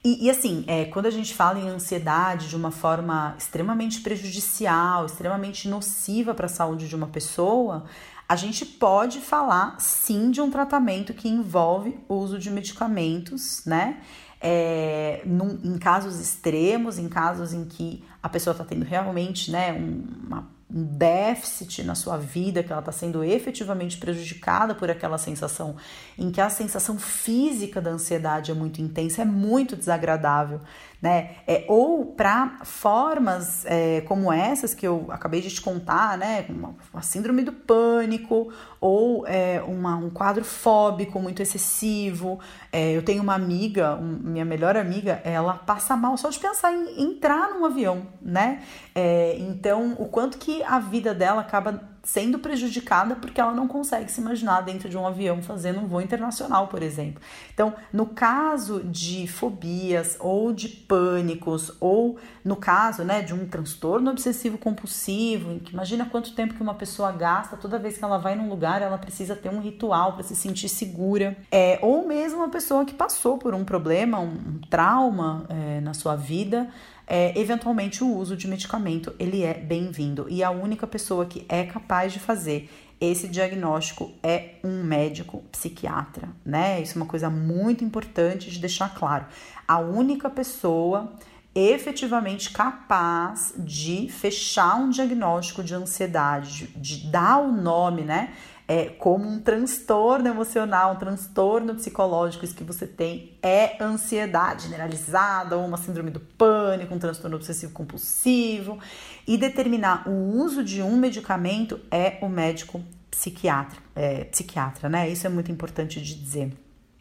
E, 0.06 0.26
e, 0.26 0.30
assim, 0.30 0.62
é, 0.68 0.84
quando 0.84 1.06
a 1.06 1.10
gente 1.10 1.34
fala 1.34 1.58
em 1.58 1.68
ansiedade 1.68 2.48
de 2.48 2.54
uma 2.54 2.70
forma 2.70 3.34
extremamente 3.36 4.02
prejudicial, 4.02 5.04
extremamente 5.04 5.68
nociva 5.68 6.32
para 6.32 6.46
a 6.46 6.48
saúde 6.48 6.88
de 6.88 6.94
uma 6.94 7.08
pessoa, 7.08 7.86
a 8.28 8.36
gente 8.36 8.64
pode 8.64 9.18
falar 9.18 9.74
sim 9.80 10.30
de 10.30 10.40
um 10.40 10.48
tratamento 10.48 11.12
que 11.12 11.28
envolve 11.28 11.98
o 12.08 12.14
uso 12.14 12.38
de 12.38 12.52
medicamentos, 12.52 13.64
né? 13.66 14.00
É, 14.40 15.22
num, 15.26 15.58
em 15.64 15.76
casos 15.76 16.20
extremos, 16.20 16.98
em 16.98 17.08
casos 17.08 17.52
em 17.52 17.64
que 17.64 18.04
a 18.22 18.28
pessoa 18.28 18.52
está 18.52 18.62
tendo 18.62 18.84
realmente 18.84 19.50
né, 19.50 19.72
uma 19.72 20.48
um 20.68 20.82
déficit 20.82 21.84
na 21.84 21.94
sua 21.94 22.16
vida, 22.16 22.62
que 22.62 22.72
ela 22.72 22.80
está 22.80 22.90
sendo 22.90 23.22
efetivamente 23.22 23.98
prejudicada 23.98 24.74
por 24.74 24.90
aquela 24.90 25.16
sensação, 25.16 25.76
em 26.18 26.30
que 26.30 26.40
a 26.40 26.50
sensação 26.50 26.98
física 26.98 27.80
da 27.80 27.90
ansiedade 27.90 28.50
é 28.50 28.54
muito 28.54 28.82
intensa, 28.82 29.22
é 29.22 29.24
muito 29.24 29.76
desagradável 29.76 30.60
né? 31.00 31.36
É, 31.46 31.64
ou 31.68 32.06
para 32.06 32.58
formas 32.64 33.64
é, 33.66 34.00
como 34.02 34.32
essas 34.32 34.74
que 34.74 34.86
eu 34.86 35.06
acabei 35.10 35.40
de 35.40 35.50
te 35.50 35.60
contar, 35.60 36.16
né? 36.16 36.46
Uma, 36.48 36.74
uma 36.92 37.02
síndrome 37.02 37.42
do 37.42 37.52
pânico 37.52 38.52
ou 38.80 39.26
é, 39.26 39.62
uma, 39.66 39.96
um 39.96 40.10
quadro 40.10 40.44
fóbico 40.44 41.20
muito 41.20 41.42
excessivo. 41.42 42.40
É, 42.72 42.92
eu 42.92 43.02
tenho 43.02 43.22
uma 43.22 43.34
amiga, 43.34 43.94
um, 43.96 44.18
minha 44.22 44.44
melhor 44.44 44.76
amiga, 44.76 45.20
ela 45.24 45.54
passa 45.54 45.96
mal 45.96 46.16
só 46.16 46.30
de 46.30 46.38
pensar 46.38 46.72
em 46.72 47.02
entrar 47.02 47.50
num 47.50 47.64
avião, 47.64 48.06
né? 48.20 48.62
É, 48.94 49.36
então, 49.38 49.94
o 49.98 50.06
quanto 50.06 50.38
que 50.38 50.62
a 50.62 50.78
vida 50.78 51.14
dela 51.14 51.42
acaba 51.42 51.95
sendo 52.06 52.38
prejudicada 52.38 53.16
porque 53.16 53.40
ela 53.40 53.52
não 53.52 53.66
consegue 53.66 54.10
se 54.12 54.20
imaginar 54.20 54.60
dentro 54.60 54.88
de 54.88 54.96
um 54.96 55.04
avião 55.04 55.42
fazendo 55.42 55.80
um 55.80 55.88
voo 55.88 56.00
internacional, 56.00 56.68
por 56.68 56.80
exemplo. 56.80 57.20
Então, 57.52 57.74
no 57.92 58.06
caso 58.06 58.80
de 58.84 59.26
fobias 59.26 60.16
ou 60.20 60.52
de 60.52 60.68
pânicos, 60.68 61.72
ou 61.80 62.16
no 62.44 62.54
caso 62.54 63.02
né, 63.02 63.22
de 63.22 63.34
um 63.34 63.44
transtorno 63.48 64.12
obsessivo 64.12 64.56
compulsivo, 64.56 65.58
que 65.58 65.72
imagina 65.72 66.06
quanto 66.06 66.32
tempo 66.32 66.54
que 66.54 66.62
uma 66.62 66.74
pessoa 66.74 67.10
gasta 67.10 67.56
toda 67.56 67.76
vez 67.76 67.98
que 67.98 68.04
ela 68.04 68.18
vai 68.18 68.36
num 68.36 68.48
lugar, 68.48 68.82
ela 68.82 68.98
precisa 68.98 69.34
ter 69.34 69.48
um 69.48 69.60
ritual 69.60 70.12
para 70.12 70.22
se 70.22 70.36
sentir 70.36 70.68
segura. 70.68 71.36
É, 71.50 71.80
ou 71.82 72.06
mesmo 72.06 72.38
uma 72.38 72.50
pessoa 72.50 72.84
que 72.84 72.94
passou 72.94 73.36
por 73.36 73.52
um 73.52 73.64
problema, 73.64 74.20
um, 74.20 74.28
um 74.28 74.60
trauma 74.70 75.44
é, 75.48 75.80
na 75.80 75.92
sua 75.92 76.14
vida 76.14 76.68
é, 77.06 77.38
eventualmente 77.38 78.02
o 78.02 78.12
uso 78.12 78.36
de 78.36 78.48
medicamento 78.48 79.14
ele 79.18 79.42
é 79.42 79.54
bem-vindo 79.54 80.26
e 80.28 80.42
a 80.42 80.50
única 80.50 80.86
pessoa 80.86 81.24
que 81.26 81.46
é 81.48 81.64
capaz 81.64 82.12
de 82.12 82.18
fazer 82.18 82.68
esse 83.00 83.28
diagnóstico 83.28 84.12
é 84.22 84.54
um 84.64 84.82
médico 84.82 85.44
psiquiatra, 85.52 86.28
né? 86.44 86.80
Isso 86.80 86.94
é 86.94 87.02
uma 87.02 87.06
coisa 87.06 87.28
muito 87.28 87.84
importante 87.84 88.50
de 88.50 88.58
deixar 88.58 88.94
claro. 88.94 89.26
A 89.68 89.78
única 89.78 90.30
pessoa 90.30 91.12
efetivamente 91.54 92.50
capaz 92.50 93.54
de 93.56 94.08
fechar 94.10 94.76
um 94.76 94.90
diagnóstico 94.90 95.62
de 95.62 95.74
ansiedade, 95.74 96.66
de, 96.76 97.06
dar 97.06 97.38
o 97.38 97.50
nome, 97.50 98.02
né? 98.02 98.34
É, 98.68 98.86
como 98.86 99.28
um 99.28 99.40
transtorno 99.40 100.28
emocional, 100.28 100.94
um 100.94 100.96
transtorno 100.96 101.74
psicológico, 101.74 102.44
isso 102.44 102.54
que 102.54 102.64
você 102.64 102.86
tem 102.86 103.38
é 103.42 103.82
ansiedade 103.82 104.64
generalizada, 104.64 105.56
ou 105.56 105.64
uma 105.64 105.76
síndrome 105.76 106.10
do 106.10 106.20
pânico, 106.20 106.94
um 106.94 106.98
transtorno 106.98 107.36
obsessivo 107.36 107.72
compulsivo, 107.72 108.78
e 109.26 109.38
determinar 109.38 110.08
o 110.08 110.36
uso 110.36 110.64
de 110.64 110.82
um 110.82 110.96
medicamento 110.96 111.80
é 111.90 112.18
o 112.20 112.28
médico 112.28 112.82
psiquiatra, 113.10 113.78
é, 113.94 114.24
psiquiatra, 114.24 114.88
né? 114.88 115.08
Isso 115.08 115.26
é 115.26 115.30
muito 115.30 115.50
importante 115.50 116.00
de 116.00 116.14
dizer. 116.14 116.52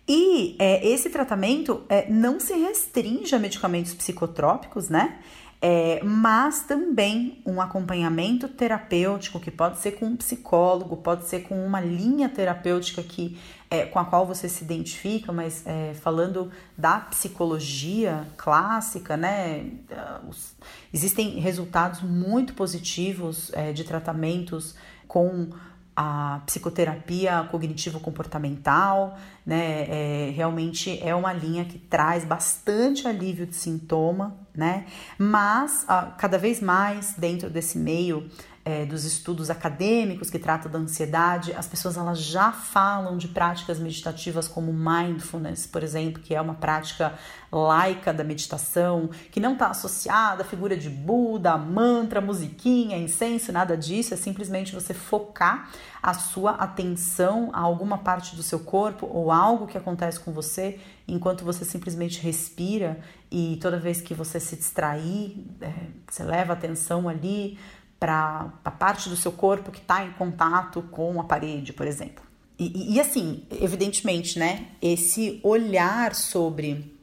E 0.08 0.56
é, 0.60 0.88
esse 0.88 1.10
tratamento 1.10 1.84
é, 1.89 2.08
não 2.10 2.39
se 2.39 2.54
restringe 2.54 3.34
a 3.34 3.39
medicamentos 3.39 3.93
psicotrópicos, 3.93 4.88
né? 4.88 5.19
É, 5.62 6.04
mas 6.04 6.62
também 6.62 7.41
um 7.46 7.62
acompanhamento 7.62 8.48
terapêutico 8.48 9.39
que 9.39 9.50
pode 9.50 9.80
ser 9.80 9.94
com 9.94 10.06
um 10.06 10.15
psicólogo, 10.15 10.98
pode 10.98 11.26
ser 11.26 11.41
com 11.41 11.65
uma 11.65 11.80
linha 11.80 12.30
terapêutica 12.30 13.02
que 13.02 13.38
é, 13.70 13.86
com 13.86 13.98
a 13.98 14.06
qual 14.06 14.26
você 14.26 14.48
se 14.48 14.63
identifica, 14.63 15.32
mas 15.32 15.65
é, 15.65 15.94
falando 15.96 16.52
da 16.78 17.00
psicologia 17.00 18.26
clássica, 18.38 19.18
né, 19.18 19.65
os, 20.30 20.56
existem 20.94 21.39
resultados 21.39 22.02
muito 22.02 22.54
positivos 22.54 23.52
é, 23.54 23.74
de 23.74 23.84
tratamentos 23.84 24.76
com 25.08 25.50
a 25.96 26.42
psicoterapia 26.46 27.48
cognitivo-comportamental, 27.50 29.18
né? 29.46 29.86
É, 29.88 30.34
realmente 30.36 31.00
é 31.02 31.16
uma 31.16 31.32
linha 31.32 31.64
que 31.64 31.78
traz 31.78 32.26
bastante 32.26 33.08
alívio 33.08 33.46
de 33.46 33.56
sintoma, 33.56 34.36
né? 34.54 34.86
Mas 35.18 35.86
a, 35.88 36.08
cada 36.18 36.38
vez 36.38 36.60
mais 36.60 37.14
dentro 37.18 37.50
desse 37.50 37.78
meio 37.78 38.30
é, 38.65 38.84
dos 38.84 39.06
estudos 39.06 39.51
acadêmicos 39.51 40.32
que 40.32 40.39
tratam 40.39 40.71
da 40.71 40.80
ansiedade, 40.80 41.54
as 41.54 41.67
pessoas 41.67 41.95
elas 41.95 42.19
já 42.19 42.51
falam 42.51 43.15
de 43.15 43.28
práticas 43.28 43.78
meditativas 43.78 44.47
como 44.47 44.73
mindfulness, 44.73 45.67
por 45.67 45.84
exemplo, 45.84 46.19
que 46.19 46.34
é 46.34 46.41
uma 46.41 46.56
prática 46.56 47.13
laica 47.51 48.12
da 48.12 48.23
meditação, 48.23 49.12
que 49.32 49.39
não 49.39 49.54
está 49.54 49.67
associada 49.67 50.41
à 50.41 50.45
figura 50.45 50.75
de 50.75 50.89
Buda, 50.89 51.56
mantra, 51.58 52.19
musiquinha, 52.19 52.97
incenso, 52.97 53.51
nada 53.51 53.78
disso, 53.78 54.15
é 54.15 54.17
simplesmente 54.17 54.73
você 54.73 54.95
focar 54.95 55.69
a 56.01 56.15
sua 56.15 56.51
atenção 56.51 57.51
a 57.54 57.60
alguma 57.60 57.99
parte 57.99 58.36
do 58.36 58.41
seu 58.41 58.60
corpo 58.60 59.06
ou 59.06 59.32
algo 59.32 59.67
que 59.67 59.78
acontece 59.78 60.19
com 60.19 60.32
você 60.32 60.80
enquanto 61.08 61.45
você 61.45 61.63
simplesmente 61.63 62.19
respira 62.19 62.99
e 63.32 63.58
toda 63.62 63.80
vez 63.80 64.01
que 64.01 64.15
você 64.15 64.39
se 64.39 64.56
distrair, 64.56 65.45
é, 65.62 65.71
você 66.10 66.23
leva 66.23 66.54
atenção 66.54 67.08
ali 67.08 67.60
para 68.06 68.54
a 68.63 68.70
parte 68.70 69.10
do 69.10 69.15
seu 69.15 69.32
corpo 69.32 69.72
que 69.72 69.80
está 69.80 70.06
em 70.06 70.12
contato 70.12 70.84
com 70.91 71.20
a 71.20 71.24
parede, 71.24 71.74
por 71.74 71.88
exemplo. 71.88 72.24
E, 72.60 72.68
e, 72.68 72.94
e 72.94 73.02
assim, 73.02 73.41
evidentemente, 73.60 74.38
né? 74.38 74.68
Esse 74.80 75.39
olhar 75.41 76.13
sobre 76.13 76.94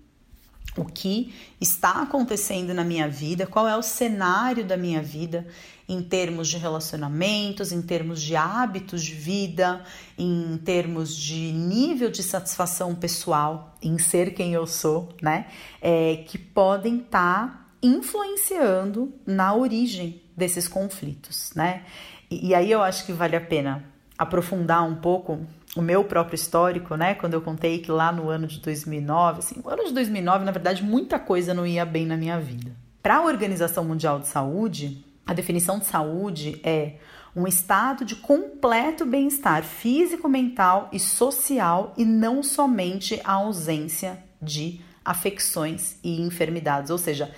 o 0.77 0.85
que 0.85 1.35
está 1.61 2.03
acontecendo 2.03 2.73
na 2.73 2.85
minha 2.85 3.09
vida, 3.09 3.49
qual 3.49 3.67
é 3.67 3.77
o 3.77 3.83
cenário 3.83 4.65
da 4.65 4.77
minha 4.77 5.03
vida 5.03 5.45
em 5.89 6.01
termos 6.01 6.47
de 6.47 6.57
relacionamentos, 6.57 7.73
em 7.73 7.83
termos 7.83 8.23
de 8.23 8.37
hábitos 8.37 9.03
de 9.03 9.15
vida, 9.15 9.83
em 10.17 10.57
termos 10.65 11.17
de 11.17 11.51
nível 11.51 12.13
de 12.13 12.23
satisfação 12.23 12.95
pessoal 12.95 13.77
em 13.83 13.99
ser 13.99 14.35
quem 14.35 14.55
eu 14.55 14.69
sou, 14.69 15.09
né? 15.21 15.49
É, 15.81 16.23
que 16.29 16.39
podem 16.39 16.99
estar 16.99 17.49
tá 17.49 17.62
influenciando 17.83 19.13
na 19.27 19.55
origem 19.55 20.23
desses 20.37 20.69
conflitos, 20.69 21.53
né? 21.55 21.85
E, 22.31 22.49
e 22.49 22.55
aí 22.55 22.71
eu 22.71 22.83
acho 22.83 23.05
que 23.05 23.13
vale 23.13 23.37
a 23.37 23.41
pena 23.41 23.85
aprofundar 24.17 24.85
um 24.85 24.95
pouco 24.95 25.41
o 25.75 25.83
meu 25.83 26.05
próprio 26.05 26.37
histórico, 26.37 26.97
né? 26.97 27.15
Quando 27.15 27.35
eu 27.35 27.41
contei 27.41 27.79
que 27.79 27.91
lá 27.91 28.13
no 28.13 28.29
ano 28.29 28.47
de 28.47 28.61
2009, 28.61 29.39
assim, 29.41 29.61
no 29.63 29.69
ano 29.69 29.85
de 29.85 29.93
2009, 29.93 30.45
na 30.45 30.53
verdade, 30.53 30.83
muita 30.83 31.19
coisa 31.19 31.55
não 31.55 31.67
ia 31.67 31.85
bem 31.85 32.07
na 32.07 32.17
minha 32.17 32.39
vida. 32.39 32.73
Para 33.03 33.17
a 33.17 33.23
Organização 33.25 33.85
Mundial 33.85 34.21
de 34.21 34.29
Saúde, 34.29 35.05
a 35.27 35.33
definição 35.33 35.79
de 35.79 35.87
saúde 35.87 36.61
é 36.63 36.97
um 37.35 37.47
estado 37.47 38.05
de 38.05 38.15
completo 38.17 39.07
bem-estar 39.07 39.63
físico, 39.63 40.29
mental 40.29 40.89
e 40.93 41.01
social 41.01 41.95
e 41.97 42.05
não 42.05 42.43
somente 42.43 43.21
a 43.25 43.33
ausência 43.33 44.23
de 44.41 44.81
afecções 45.05 45.97
e 46.05 46.21
enfermidades. 46.21 46.91
Ou 46.91 46.99
seja, 46.99 47.35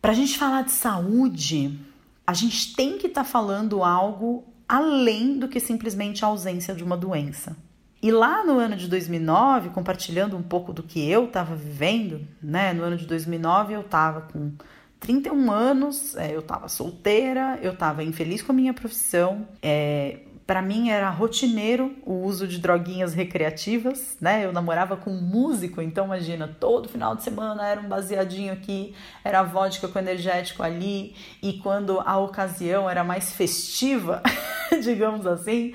para 0.00 0.12
a 0.12 0.14
gente 0.14 0.38
falar 0.38 0.62
de 0.62 0.72
saúde, 0.72 1.78
a 2.26 2.32
gente 2.32 2.74
tem 2.74 2.98
que 2.98 3.06
estar 3.06 3.24
tá 3.24 3.28
falando 3.28 3.82
algo 3.82 4.44
além 4.68 5.38
do 5.38 5.48
que 5.48 5.58
simplesmente 5.58 6.24
a 6.24 6.28
ausência 6.28 6.74
de 6.74 6.84
uma 6.84 6.96
doença. 6.96 7.56
E 8.02 8.10
lá 8.10 8.44
no 8.44 8.58
ano 8.58 8.76
de 8.76 8.88
2009, 8.88 9.70
compartilhando 9.70 10.36
um 10.36 10.42
pouco 10.42 10.72
do 10.72 10.82
que 10.82 11.06
eu 11.10 11.26
estava 11.26 11.54
vivendo, 11.54 12.26
né? 12.42 12.72
No 12.72 12.82
ano 12.82 12.96
de 12.96 13.06
2009 13.06 13.74
eu 13.74 13.82
estava 13.82 14.22
com 14.22 14.52
31 14.98 15.50
anos, 15.50 16.16
é, 16.16 16.34
eu 16.34 16.40
estava 16.40 16.68
solteira, 16.68 17.58
eu 17.60 17.72
estava 17.72 18.02
infeliz 18.02 18.40
com 18.42 18.52
a 18.52 18.54
minha 18.54 18.72
profissão, 18.72 19.46
é, 19.60 20.20
para 20.50 20.62
mim 20.62 20.90
era 20.90 21.08
rotineiro 21.10 21.94
o 22.04 22.24
uso 22.24 22.44
de 22.44 22.58
droguinhas 22.58 23.14
recreativas, 23.14 24.16
né? 24.20 24.44
Eu 24.44 24.52
namorava 24.52 24.96
com 24.96 25.08
um 25.08 25.20
músico, 25.20 25.80
então 25.80 26.06
imagina, 26.06 26.48
todo 26.58 26.88
final 26.88 27.14
de 27.14 27.22
semana 27.22 27.64
era 27.64 27.80
um 27.80 27.88
baseadinho 27.88 28.52
aqui, 28.52 28.92
era 29.22 29.44
vodka 29.44 29.86
com 29.86 29.96
energético 30.00 30.64
ali, 30.64 31.14
e 31.40 31.52
quando 31.52 32.00
a 32.00 32.18
ocasião 32.18 32.90
era 32.90 33.04
mais 33.04 33.32
festiva, 33.32 34.24
digamos 34.82 35.24
assim, 35.24 35.72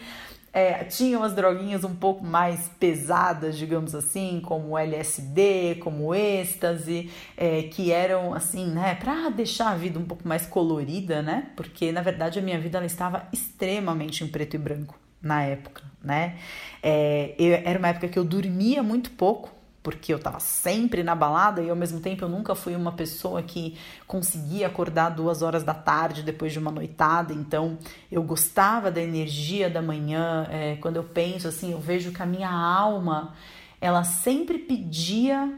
é, 0.56 0.86
tinha 0.86 1.18
umas 1.18 1.34
droguinhas 1.34 1.84
um 1.84 1.94
pouco 1.94 2.24
mais 2.24 2.70
pesadas, 2.80 3.58
digamos 3.58 3.94
assim, 3.94 4.42
como 4.42 4.78
LSD, 4.78 5.76
como 5.82 6.16
êxtase, 6.16 7.12
é, 7.36 7.64
que 7.64 7.92
eram 7.92 8.34
assim, 8.34 8.68
né, 8.68 8.96
para 8.96 9.28
deixar 9.28 9.72
a 9.72 9.76
vida 9.76 10.00
um 10.00 10.06
pouco 10.06 10.26
mais 10.26 10.46
colorida, 10.46 11.22
né? 11.22 11.50
Porque 11.58 11.92
na 11.92 12.02
verdade 12.02 12.40
a 12.40 12.42
minha 12.42 12.58
vida 12.58 12.78
ela 12.78 12.88
estava 12.88 13.28
extremamente 13.34 14.24
em 14.24 14.30
preto 14.30 14.54
e 14.54 14.58
branco 14.58 14.98
na 15.22 15.44
época, 15.44 15.84
né? 16.02 16.38
É, 16.82 17.36
eu, 17.38 17.54
era 17.66 17.78
uma 17.78 17.90
época 17.90 18.08
que 18.08 18.18
eu 18.18 18.24
dormia 18.24 18.82
muito 18.82 19.12
pouco, 19.12 19.52
porque 19.86 20.12
eu 20.12 20.18
estava 20.18 20.40
sempre 20.40 21.04
na 21.04 21.14
balada 21.14 21.62
e 21.62 21.70
ao 21.70 21.76
mesmo 21.76 22.00
tempo 22.00 22.26
eu 22.26 22.28
nunca 22.28 22.56
fui 22.56 22.76
uma 22.76 22.94
pessoa 22.94 23.44
que 23.44 23.78
conseguia 24.08 24.66
acordar 24.66 25.10
duas 25.10 25.44
horas 25.44 25.62
da 25.62 25.76
tarde 25.76 26.24
depois 26.24 26.52
de 26.52 26.58
uma 26.58 26.72
noitada, 26.72 27.32
então 27.32 27.78
eu 28.12 28.24
gostava 28.24 28.90
da 28.90 29.00
energia 29.00 29.70
da 29.70 29.84
manhã. 29.84 30.48
É, 30.50 30.78
quando 30.78 30.96
eu 30.96 31.04
penso 31.04 31.48
assim, 31.48 31.72
eu 31.72 31.80
vejo 31.80 32.12
que 32.12 32.24
a 32.24 32.26
minha 32.26 32.50
alma 32.50 33.36
ela 33.80 34.04
sempre 34.04 34.58
pedia 34.58 35.54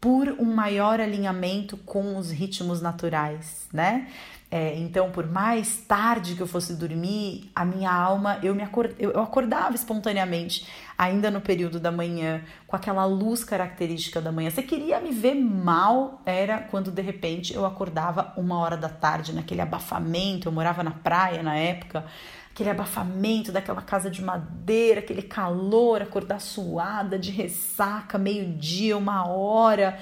por 0.00 0.28
um 0.38 0.54
maior 0.54 1.00
alinhamento 1.00 1.76
com 1.78 2.16
os 2.16 2.30
ritmos 2.30 2.80
naturais, 2.80 3.68
né? 3.72 4.06
É, 4.50 4.78
então, 4.78 5.10
por 5.10 5.26
mais 5.26 5.76
tarde 5.76 6.34
que 6.34 6.40
eu 6.40 6.46
fosse 6.46 6.74
dormir, 6.74 7.50
a 7.54 7.64
minha 7.66 7.92
alma, 7.92 8.38
eu 8.42 8.54
me 8.54 8.62
acord... 8.62 8.94
eu 8.98 9.20
acordava 9.20 9.74
espontaneamente, 9.74 10.66
ainda 10.98 11.30
no 11.30 11.40
período 11.40 11.78
da 11.78 11.92
manhã, 11.92 12.42
com 12.66 12.74
aquela 12.74 13.04
luz 13.04 13.44
característica 13.44 14.20
da 14.20 14.32
manhã. 14.32 14.50
Você 14.50 14.64
queria 14.64 15.00
me 15.00 15.12
ver 15.12 15.34
mal, 15.34 16.20
era 16.26 16.58
quando 16.58 16.90
de 16.90 17.00
repente 17.00 17.54
eu 17.54 17.64
acordava 17.64 18.32
uma 18.36 18.58
hora 18.58 18.76
da 18.76 18.88
tarde, 18.88 19.32
naquele 19.32 19.60
abafamento. 19.60 20.48
Eu 20.48 20.52
morava 20.52 20.82
na 20.82 20.90
praia 20.90 21.40
na 21.40 21.54
época, 21.54 22.04
aquele 22.50 22.70
abafamento 22.70 23.52
daquela 23.52 23.80
casa 23.80 24.10
de 24.10 24.20
madeira, 24.20 24.98
aquele 24.98 25.22
calor, 25.22 26.02
acordar 26.02 26.40
suada, 26.40 27.16
de 27.16 27.30
ressaca, 27.30 28.18
meio-dia, 28.18 28.98
uma 28.98 29.28
hora 29.28 29.96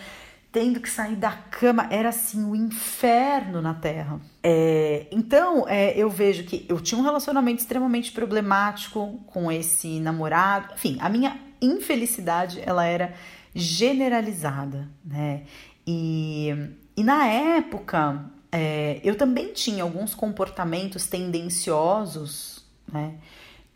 tendo 0.56 0.80
que 0.80 0.88
sair 0.88 1.16
da 1.16 1.32
cama, 1.32 1.86
era 1.90 2.08
assim 2.08 2.42
o 2.42 2.52
um 2.52 2.56
inferno 2.56 3.60
na 3.60 3.74
Terra. 3.74 4.18
É, 4.42 5.06
então 5.10 5.68
é, 5.68 5.92
eu 5.94 6.08
vejo 6.08 6.44
que 6.44 6.64
eu 6.66 6.80
tinha 6.80 6.98
um 6.98 7.04
relacionamento 7.04 7.60
extremamente 7.60 8.10
problemático 8.10 9.22
com 9.26 9.52
esse 9.52 10.00
namorado. 10.00 10.72
Enfim, 10.72 10.96
a 10.98 11.10
minha 11.10 11.38
infelicidade 11.60 12.58
ela 12.64 12.86
era 12.86 13.12
generalizada, 13.54 14.88
né? 15.04 15.42
E, 15.86 16.48
e 16.96 17.04
na 17.04 17.26
época 17.26 18.24
é, 18.50 18.98
eu 19.04 19.14
também 19.14 19.52
tinha 19.52 19.82
alguns 19.82 20.14
comportamentos 20.14 21.06
tendenciosos, 21.06 22.64
né? 22.90 23.16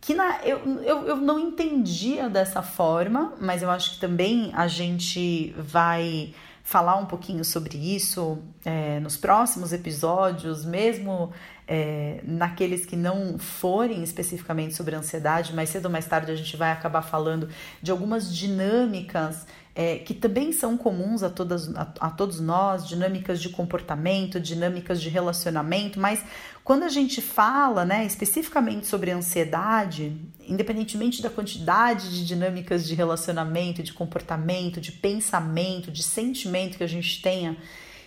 Que 0.01 0.14
na, 0.14 0.38
eu, 0.47 0.61
eu, 0.83 1.09
eu 1.09 1.16
não 1.16 1.38
entendia 1.38 2.31
dessa 2.31 2.62
forma, 2.62 3.35
mas 3.38 3.62
eu 3.62 3.71
acho 3.71 3.97
que 3.97 4.01
também 4.01 4.51
a 4.55 4.66
gente 4.66 5.55
vai 5.59 6.33
falar 6.62 6.96
um 6.96 7.07
pouquinho 7.07 7.44
sobre 7.44 7.77
isso 7.77 8.38
é, 8.64 9.01
nos 9.01 9.16
próximos 9.16 9.73
episódios, 9.73 10.64
mesmo 10.64 11.33
é, 11.66 12.20
naqueles 12.25 12.85
que 12.85 12.96
não 12.96 13.38
forem 13.38 14.03
especificamente 14.03 14.75
sobre 14.75 14.94
ansiedade, 14.94 15.55
mais 15.55 15.68
cedo 15.70 15.87
ou 15.87 15.90
mais 15.90 16.07
tarde 16.07 16.33
a 16.33 16.37
gente 16.37 16.57
vai 16.57 16.73
acabar 16.73 17.03
falando 17.03 17.49
de 17.81 17.90
algumas 17.90 18.35
dinâmicas 18.35 19.46
é, 19.81 19.97
que 19.97 20.12
também 20.12 20.53
são 20.53 20.77
comuns 20.77 21.23
a, 21.23 21.31
todas, 21.31 21.75
a, 21.75 21.90
a, 22.01 22.11
todos 22.11 22.38
nós, 22.38 22.87
dinâmicas 22.87 23.40
de 23.40 23.49
comportamento, 23.49 24.38
dinâmicas 24.38 25.01
de 25.01 25.09
relacionamento, 25.09 25.99
mas 25.99 26.23
quando 26.62 26.83
a 26.83 26.88
gente 26.90 27.23
fala 27.23 27.83
né, 27.83 28.05
especificamente 28.05 28.87
sobre 28.87 29.11
ansiedade, 29.11 30.14
independentemente 30.47 31.23
da 31.23 31.31
quantidade 31.31 32.11
de 32.11 32.27
dinâmicas 32.27 32.87
de 32.87 32.95
relacionamento, 32.95 33.83
de 33.83 33.95
comportamento, 33.95 34.83
de 34.83 34.93
pensamento, 34.93 35.90
de 35.90 36.03
sentimento 36.03 36.77
que 36.77 36.85
a 36.85 36.88
gente 36.88 37.23
tenha 37.23 37.57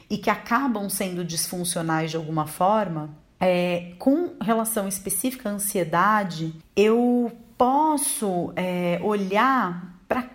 e 0.08 0.20
que 0.20 0.30
acabam 0.30 0.88
sendo 0.92 1.26
disfuncionais 1.26 2.12
de 2.12 2.18
alguma 2.18 2.46
forma, 2.46 3.10
é, 3.40 3.94
com 3.98 4.34
relação 4.40 4.88
específica 4.88 5.50
à 5.50 5.54
ansiedade, 5.54 6.54
eu 6.76 7.32
posso 7.58 8.54
é, 8.56 9.00
olhar 9.02 9.93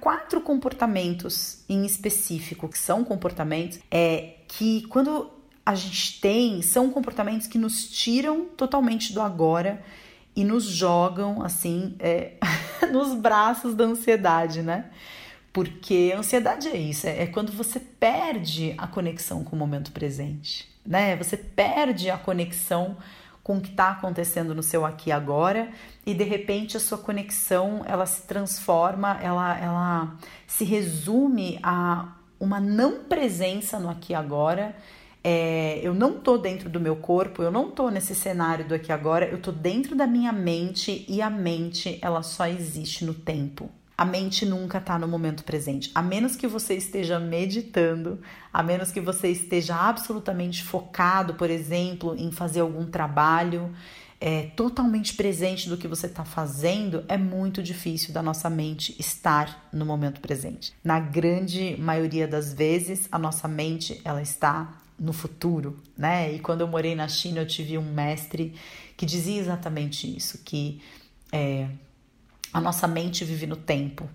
quatro 0.09 0.41
comportamentos 0.41 1.59
em 1.69 1.85
específico, 1.85 2.67
que 2.67 2.79
são 2.79 3.05
comportamentos 3.05 3.79
é, 3.91 4.37
que 4.49 4.87
quando 4.87 5.31
a 5.67 5.75
gente 5.75 6.19
tem, 6.19 6.63
são 6.63 6.89
comportamentos 6.89 7.47
que 7.47 7.59
nos 7.59 7.91
tiram 7.91 8.47
totalmente 8.47 9.13
do 9.13 9.21
agora 9.21 9.85
e 10.35 10.45
nos 10.45 10.65
jogam 10.65 11.43
assim 11.43 11.95
é, 11.99 12.33
nos 12.91 13.13
braços 13.13 13.75
da 13.75 13.85
ansiedade, 13.85 14.63
né? 14.63 14.87
Porque 15.53 16.11
a 16.17 16.21
ansiedade 16.21 16.69
é 16.69 16.77
isso, 16.79 17.07
é, 17.07 17.25
é 17.25 17.27
quando 17.27 17.53
você 17.53 17.79
perde 17.79 18.75
a 18.79 18.87
conexão 18.87 19.45
com 19.45 19.55
o 19.55 19.59
momento 19.59 19.93
presente, 19.93 20.71
né? 20.87 21.17
Você 21.17 21.37
perde 21.37 22.09
a 22.09 22.17
conexão 22.17 22.97
com 23.49 23.57
o 23.57 23.61
que 23.63 23.71
está 23.71 23.93
acontecendo 23.93 24.55
no 24.55 24.63
seu 24.63 24.85
aqui 24.85 25.09
e 25.09 25.13
agora 25.13 25.71
e 26.05 26.13
de 26.13 26.23
repente 26.23 26.77
a 26.77 26.81
sua 26.81 26.99
conexão 26.99 27.83
ela 27.87 28.05
se 28.05 28.27
transforma, 28.27 29.19
ela, 29.23 29.59
ela 29.59 30.17
se 30.47 30.67
resume 30.67 31.59
a 31.63 32.13
uma 32.39 32.61
não 32.61 33.05
presença 33.05 33.81
no 33.81 33.89
aqui 33.89 34.13
e 34.13 34.15
agora, 34.15 34.77
é, 35.25 35.81
eu 35.83 35.95
não 35.95 36.21
tô 36.21 36.37
dentro 36.37 36.69
do 36.69 36.79
meu 36.79 36.97
corpo, 36.97 37.43
eu 37.43 37.51
não 37.51 37.71
tô 37.71 37.89
nesse 37.89 38.15
cenário 38.15 38.69
do 38.69 38.75
aqui 38.75 38.93
agora, 38.93 39.27
eu 39.27 39.41
tô 39.41 39.51
dentro 39.51 39.97
da 39.97 40.07
minha 40.07 40.31
mente 40.31 41.07
e 41.09 41.23
a 41.23 41.31
mente 41.31 41.99
ela 42.03 42.23
só 42.23 42.47
existe 42.47 43.03
no 43.03 43.15
tempo. 43.15 43.71
A 43.99 44.05
mente 44.05 44.47
nunca 44.47 44.79
está 44.79 44.97
no 44.97 45.09
momento 45.09 45.43
presente. 45.43 45.91
A 45.93 46.01
menos 46.01 46.37
que 46.37 46.47
você 46.47 46.75
esteja 46.75 47.19
meditando, 47.19 48.21
a 48.53 48.63
menos 48.63 48.93
que 48.93 49.01
você 49.01 49.29
esteja 49.29 49.75
absolutamente 49.75 50.63
focado, 50.63 51.35
por 51.35 51.51
exemplo, 51.51 52.15
em 52.17 52.31
fazer 52.31 52.61
algum 52.61 52.87
trabalho, 52.87 53.75
é, 54.21 54.43
totalmente 54.55 55.15
presente 55.15 55.69
do 55.69 55.77
que 55.77 55.89
você 55.89 56.07
está 56.07 56.25
fazendo, 56.25 57.05
é 57.09 57.19
muito 57.19 57.61
difícil 57.61 58.15
da 58.15 58.23
nossa 58.23 58.49
mente 58.49 58.95
estar 59.01 59.69
no 59.73 59.85
momento 59.85 60.21
presente. 60.21 60.73
Na 60.85 61.01
grande 61.01 61.77
maioria 61.77 62.29
das 62.29 62.55
vezes, 62.55 63.09
a 63.11 63.19
nossa 63.19 63.49
mente 63.49 64.01
ela 64.05 64.23
está 64.23 64.81
no 64.97 65.13
futuro, 65.13 65.83
né? 65.97 66.33
E 66.33 66.39
quando 66.39 66.61
eu 66.61 66.69
morei 66.69 66.95
na 66.95 67.09
China, 67.09 67.41
eu 67.41 67.47
tive 67.47 67.77
um 67.77 67.93
mestre 67.93 68.55
que 68.97 69.05
dizia 69.05 69.41
exatamente 69.41 70.07
isso, 70.17 70.39
que 70.45 70.81
é, 71.33 71.69
a 72.53 72.61
nossa 72.61 72.87
mente 72.87 73.25
vive 73.25 73.47
no 73.47 73.57
tempo. 73.57 74.09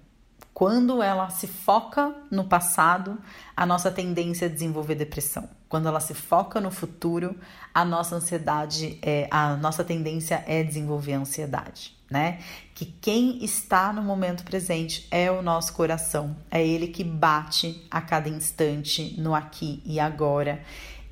Quando 0.53 1.01
ela 1.01 1.29
se 1.29 1.47
foca 1.47 2.13
no 2.29 2.43
passado, 2.43 3.17
a 3.57 3.65
nossa 3.65 3.91
tendência 3.91 4.45
é 4.45 4.49
desenvolver 4.49 4.95
depressão. 4.95 5.49
Quando 5.67 5.87
ela 5.87 5.99
se 5.99 6.13
foca 6.13 6.61
no 6.61 6.69
futuro, 6.69 7.35
a 7.73 7.83
nossa 7.83 8.15
ansiedade, 8.15 8.99
é, 9.01 9.27
a 9.31 9.57
nossa 9.57 9.83
tendência 9.83 10.43
é 10.45 10.61
desenvolver 10.61 11.13
ansiedade, 11.13 11.97
né? 12.07 12.39
Que 12.75 12.85
quem 12.85 13.43
está 13.43 13.91
no 13.91 14.03
momento 14.03 14.43
presente 14.43 15.07
é 15.09 15.31
o 15.31 15.41
nosso 15.41 15.73
coração, 15.73 16.35
é 16.51 16.63
ele 16.63 16.87
que 16.89 17.03
bate 17.03 17.83
a 17.89 17.99
cada 17.99 18.29
instante 18.29 19.19
no 19.19 19.33
aqui 19.33 19.81
e 19.83 19.99
agora 19.99 20.61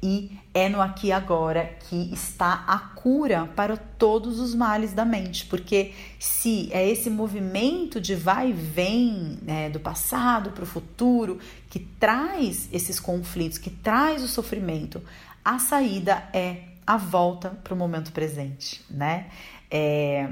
e 0.04 0.32
é 0.54 0.68
no 0.68 0.82
aqui 0.82 1.08
e 1.08 1.12
agora 1.12 1.78
que 1.88 2.12
está 2.14 2.66
a 2.68 2.80
cura 2.80 3.48
para 3.56 3.78
todos 3.78 4.40
os 4.40 4.56
males 4.56 4.94
da 4.94 5.06
mente, 5.06 5.46
porque 5.46 5.94
se 6.20 6.70
é 6.74 6.88
esse 6.90 7.10
movimento 7.10 8.02
de 8.02 8.16
vai 8.16 8.50
e 8.50 8.54
vem 8.54 9.38
né, 9.44 9.70
do 9.70 9.80
passado 9.80 10.52
para 10.52 10.64
o 10.64 10.68
futuro 10.68 11.40
que 11.70 11.80
traz 11.80 12.68
esses 12.72 13.00
conflitos, 13.00 13.58
que 13.58 13.70
traz 13.70 14.24
o 14.24 14.28
sofrimento, 14.28 15.02
a 15.46 15.60
saída 15.60 16.30
é 16.34 16.64
a 16.86 16.98
volta 16.98 17.50
para 17.64 17.74
o 17.74 17.78
momento 17.78 18.12
presente, 18.12 18.84
né? 18.90 19.28
É, 19.70 20.30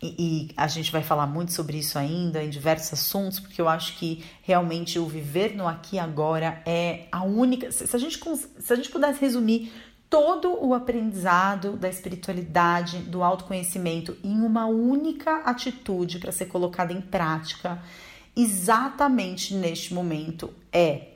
e, 0.00 0.14
e, 0.18 0.50
a 0.56 0.68
gente 0.68 0.92
vai 0.92 1.02
falar 1.02 1.26
muito 1.26 1.52
sobre 1.52 1.78
isso 1.78 1.98
ainda 1.98 2.42
em 2.42 2.48
diversos 2.48 2.92
assuntos, 2.92 3.40
porque 3.40 3.60
eu 3.60 3.68
acho 3.68 3.96
que 3.98 4.24
realmente 4.42 4.96
o 4.98 5.06
viver 5.06 5.56
no 5.56 5.66
aqui 5.66 5.96
e 5.96 5.98
agora 5.98 6.62
é 6.64 7.06
a 7.10 7.24
única. 7.24 7.72
Se 7.72 7.94
a 7.94 7.98
gente, 7.98 8.18
se 8.60 8.72
a 8.72 8.76
gente 8.76 8.90
pudesse 8.90 9.20
resumir 9.20 9.72
todo 10.08 10.56
o 10.64 10.72
aprendizado 10.72 11.72
da 11.72 11.88
espiritualidade, 11.88 12.98
do 12.98 13.22
autoconhecimento 13.24 14.16
em 14.22 14.40
uma 14.40 14.66
única 14.66 15.38
atitude 15.38 16.20
para 16.20 16.30
ser 16.30 16.46
colocada 16.46 16.92
em 16.92 17.00
prática, 17.00 17.82
exatamente 18.36 19.52
neste 19.52 19.92
momento, 19.92 20.54
é 20.72 21.14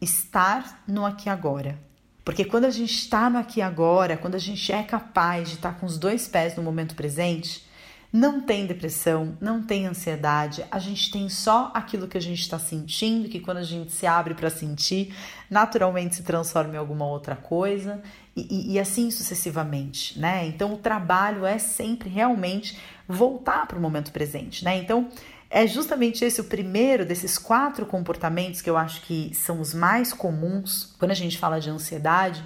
estar 0.00 0.82
no 0.88 1.06
aqui 1.06 1.28
e 1.28 1.30
agora. 1.30 1.78
Porque 2.24 2.44
quando 2.44 2.64
a 2.64 2.70
gente 2.70 2.94
está 2.94 3.30
no 3.30 3.38
aqui 3.38 3.60
e 3.60 3.62
agora, 3.62 4.16
quando 4.16 4.34
a 4.34 4.38
gente 4.38 4.72
é 4.72 4.82
capaz 4.82 5.48
de 5.48 5.54
estar 5.54 5.78
com 5.78 5.86
os 5.86 5.98
dois 5.98 6.26
pés 6.26 6.56
no 6.56 6.62
momento 6.62 6.94
presente, 6.94 7.64
não 8.12 8.42
tem 8.42 8.66
depressão, 8.66 9.38
não 9.40 9.62
tem 9.62 9.86
ansiedade, 9.86 10.62
a 10.70 10.78
gente 10.78 11.10
tem 11.10 11.30
só 11.30 11.70
aquilo 11.72 12.06
que 12.06 12.18
a 12.18 12.20
gente 12.20 12.42
está 12.42 12.58
sentindo, 12.58 13.28
que 13.28 13.40
quando 13.40 13.56
a 13.56 13.62
gente 13.62 13.90
se 13.90 14.06
abre 14.06 14.34
para 14.34 14.50
sentir, 14.50 15.14
naturalmente 15.48 16.16
se 16.16 16.22
transforma 16.22 16.74
em 16.74 16.76
alguma 16.76 17.06
outra 17.06 17.34
coisa, 17.34 18.02
e, 18.36 18.46
e, 18.50 18.72
e 18.72 18.78
assim 18.78 19.10
sucessivamente, 19.10 20.18
né? 20.18 20.46
Então 20.46 20.74
o 20.74 20.76
trabalho 20.76 21.46
é 21.46 21.58
sempre 21.58 22.10
realmente 22.10 22.78
voltar 23.08 23.66
para 23.66 23.78
o 23.78 23.80
momento 23.80 24.12
presente, 24.12 24.62
né? 24.62 24.76
Então 24.76 25.08
é 25.48 25.66
justamente 25.66 26.22
esse 26.22 26.40
o 26.40 26.44
primeiro 26.44 27.06
desses 27.06 27.38
quatro 27.38 27.86
comportamentos 27.86 28.60
que 28.60 28.68
eu 28.68 28.76
acho 28.76 29.00
que 29.02 29.34
são 29.34 29.58
os 29.58 29.72
mais 29.72 30.12
comuns 30.12 30.94
quando 30.98 31.12
a 31.12 31.14
gente 31.14 31.38
fala 31.38 31.58
de 31.60 31.70
ansiedade. 31.70 32.44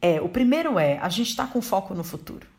É, 0.00 0.20
o 0.22 0.28
primeiro 0.28 0.78
é 0.78 0.98
a 0.98 1.08
gente 1.10 1.30
está 1.30 1.46
com 1.46 1.60
foco 1.60 1.94
no 1.94 2.04
futuro. 2.04 2.55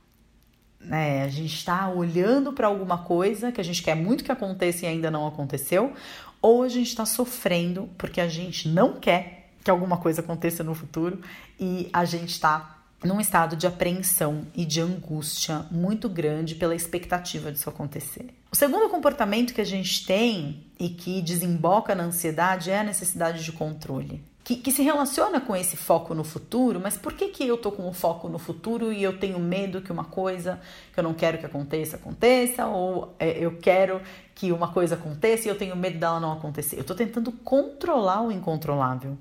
Né? 0.88 1.24
A 1.24 1.28
gente 1.28 1.54
está 1.54 1.90
olhando 1.90 2.54
para 2.54 2.68
alguma 2.68 3.00
coisa 3.00 3.52
que 3.52 3.60
a 3.60 3.64
gente 3.64 3.84
quer 3.84 3.96
muito 3.96 4.24
que 4.24 4.32
aconteça 4.32 4.86
e 4.86 4.88
ainda 4.88 5.12
não 5.12 5.28
aconteceu, 5.28 5.94
ou 6.42 6.64
a 6.64 6.70
gente 6.70 6.88
está 6.88 7.06
sofrendo 7.06 7.90
porque 7.98 8.22
a 8.22 8.28
gente 8.28 8.70
não 8.70 8.94
quer 8.94 9.50
que 9.64 9.70
alguma 9.70 9.98
coisa 9.98 10.22
aconteça 10.22 10.64
no 10.64 10.74
futuro 10.74 11.22
e 11.60 11.90
a 11.92 12.06
gente 12.06 12.30
está 12.30 12.78
num 13.04 13.20
estado 13.20 13.56
de 13.56 13.68
apreensão 13.68 14.48
e 14.56 14.66
de 14.66 14.80
angústia 14.82 15.66
muito 15.70 16.08
grande 16.10 16.56
pela 16.56 16.74
expectativa 16.74 17.52
disso 17.52 17.70
acontecer. 17.70 18.28
O 18.52 18.56
segundo 18.56 18.90
comportamento 18.90 19.54
que 19.54 19.62
a 19.62 19.66
gente 19.66 20.06
tem 20.06 20.64
e 20.80 20.90
que 20.90 21.22
desemboca 21.22 21.94
na 21.94 22.06
ansiedade 22.06 22.72
é 22.72 22.80
a 22.80 22.84
necessidade 22.84 23.44
de 23.44 23.52
controle 23.52 24.24
que, 24.48 24.56
que, 24.56 24.72
se 24.72 24.82
relaciona 24.82 25.42
com 25.42 25.54
esse 25.54 25.76
foco 25.76 26.16
no 26.16 26.24
futuro, 26.24 26.80
mas 26.80 26.96
por 26.96 27.12
que, 27.12 27.28
que 27.28 27.46
eu 27.46 27.58
tô 27.58 27.70
com 27.70 27.86
o 27.86 27.92
foco 27.92 28.30
no 28.30 28.40
futuro 28.40 28.94
e 28.94 29.04
eu 29.04 29.20
tenho 29.20 29.38
medo 29.40 29.82
que 29.82 29.92
uma 29.92 30.06
coisa 30.06 30.58
que 30.94 30.98
eu 30.98 31.04
não 31.04 31.14
quero 31.14 31.38
que 31.38 31.46
aconteça, 31.46 31.98
aconteça, 31.98 32.66
ou 32.66 33.14
é, 33.20 33.32
eu 33.44 33.58
quero 33.58 34.02
que 34.34 34.54
uma 34.54 34.72
coisa 34.72 34.96
aconteça 34.96 35.50
e 35.50 35.52
eu 35.52 35.58
tenho 35.58 35.76
medo 35.76 36.00
dela 36.00 36.18
não 36.22 36.32
acontecer? 36.32 36.80
Eu 36.80 36.86
tô 36.86 36.96
tentando 36.96 37.30
controlar 37.30 38.22
o 38.22 38.32
incontrolável. 38.32 39.18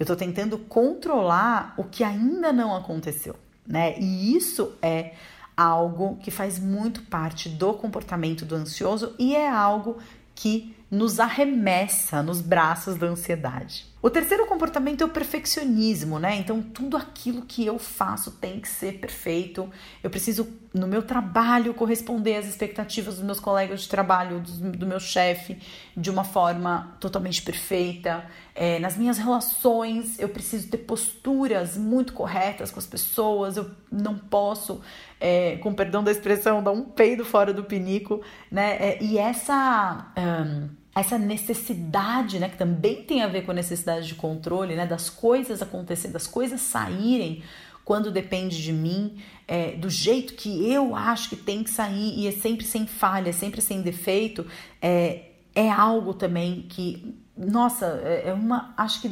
Eu 0.00 0.06
tô 0.06 0.16
tentando 0.16 0.56
controlar 0.56 1.74
o 1.76 1.84
que 1.84 2.02
ainda 2.02 2.50
não 2.50 2.74
aconteceu, 2.74 3.36
né? 3.66 3.94
E 4.00 4.34
isso 4.34 4.72
é 4.80 5.12
algo 5.54 6.16
que 6.16 6.30
faz 6.30 6.58
muito 6.58 7.02
parte 7.02 7.50
do 7.50 7.74
comportamento 7.74 8.46
do 8.46 8.54
ansioso 8.54 9.14
e 9.18 9.36
é 9.36 9.50
algo 9.50 9.98
que 10.34 10.74
nos 10.90 11.20
arremessa 11.20 12.22
nos 12.22 12.40
braços 12.40 12.96
da 12.96 13.08
ansiedade. 13.08 13.91
O 14.02 14.10
terceiro 14.10 14.44
comportamento 14.46 15.02
é 15.02 15.04
o 15.04 15.08
perfeccionismo, 15.08 16.18
né? 16.18 16.34
Então, 16.34 16.60
tudo 16.60 16.96
aquilo 16.96 17.42
que 17.42 17.64
eu 17.64 17.78
faço 17.78 18.32
tem 18.32 18.58
que 18.58 18.68
ser 18.68 18.98
perfeito. 18.98 19.70
Eu 20.02 20.10
preciso, 20.10 20.48
no 20.74 20.88
meu 20.88 21.04
trabalho, 21.04 21.72
corresponder 21.72 22.34
às 22.34 22.46
expectativas 22.46 23.14
dos 23.14 23.24
meus 23.24 23.38
colegas 23.38 23.82
de 23.82 23.88
trabalho, 23.88 24.40
do, 24.40 24.72
do 24.72 24.86
meu 24.88 24.98
chefe, 24.98 25.56
de 25.96 26.10
uma 26.10 26.24
forma 26.24 26.96
totalmente 26.98 27.42
perfeita. 27.42 28.26
É, 28.56 28.80
nas 28.80 28.96
minhas 28.96 29.18
relações, 29.18 30.18
eu 30.18 30.28
preciso 30.28 30.68
ter 30.68 30.78
posturas 30.78 31.76
muito 31.76 32.12
corretas 32.12 32.72
com 32.72 32.80
as 32.80 32.86
pessoas. 32.86 33.56
Eu 33.56 33.70
não 33.88 34.18
posso, 34.18 34.80
é, 35.20 35.58
com 35.58 35.72
perdão 35.72 36.02
da 36.02 36.10
expressão, 36.10 36.60
dar 36.60 36.72
um 36.72 36.82
peido 36.82 37.24
fora 37.24 37.54
do 37.54 37.62
pinico, 37.62 38.20
né? 38.50 38.78
É, 38.80 38.98
e 39.00 39.16
essa. 39.16 40.12
Um, 40.18 40.81
essa 40.94 41.18
necessidade, 41.18 42.38
né, 42.38 42.48
que 42.48 42.58
também 42.58 43.02
tem 43.02 43.22
a 43.22 43.26
ver 43.26 43.42
com 43.42 43.50
a 43.50 43.54
necessidade 43.54 44.06
de 44.06 44.14
controle, 44.14 44.74
né, 44.76 44.86
das 44.86 45.08
coisas 45.08 45.62
acontecerem, 45.62 46.12
das 46.12 46.26
coisas 46.26 46.60
saírem 46.60 47.42
quando 47.84 48.10
depende 48.10 48.62
de 48.62 48.72
mim, 48.72 49.16
é, 49.48 49.72
do 49.72 49.90
jeito 49.90 50.34
que 50.34 50.70
eu 50.70 50.94
acho 50.94 51.30
que 51.30 51.36
tem 51.36 51.64
que 51.64 51.70
sair 51.70 52.18
e 52.18 52.28
é 52.28 52.32
sempre 52.32 52.64
sem 52.64 52.86
falha, 52.86 53.30
é 53.30 53.32
sempre 53.32 53.60
sem 53.60 53.82
defeito, 53.82 54.46
é, 54.80 55.30
é 55.54 55.68
algo 55.68 56.14
também 56.14 56.62
que, 56.68 57.18
nossa, 57.36 58.00
é, 58.04 58.28
é 58.28 58.32
uma. 58.32 58.72
Acho 58.76 59.02
que 59.02 59.10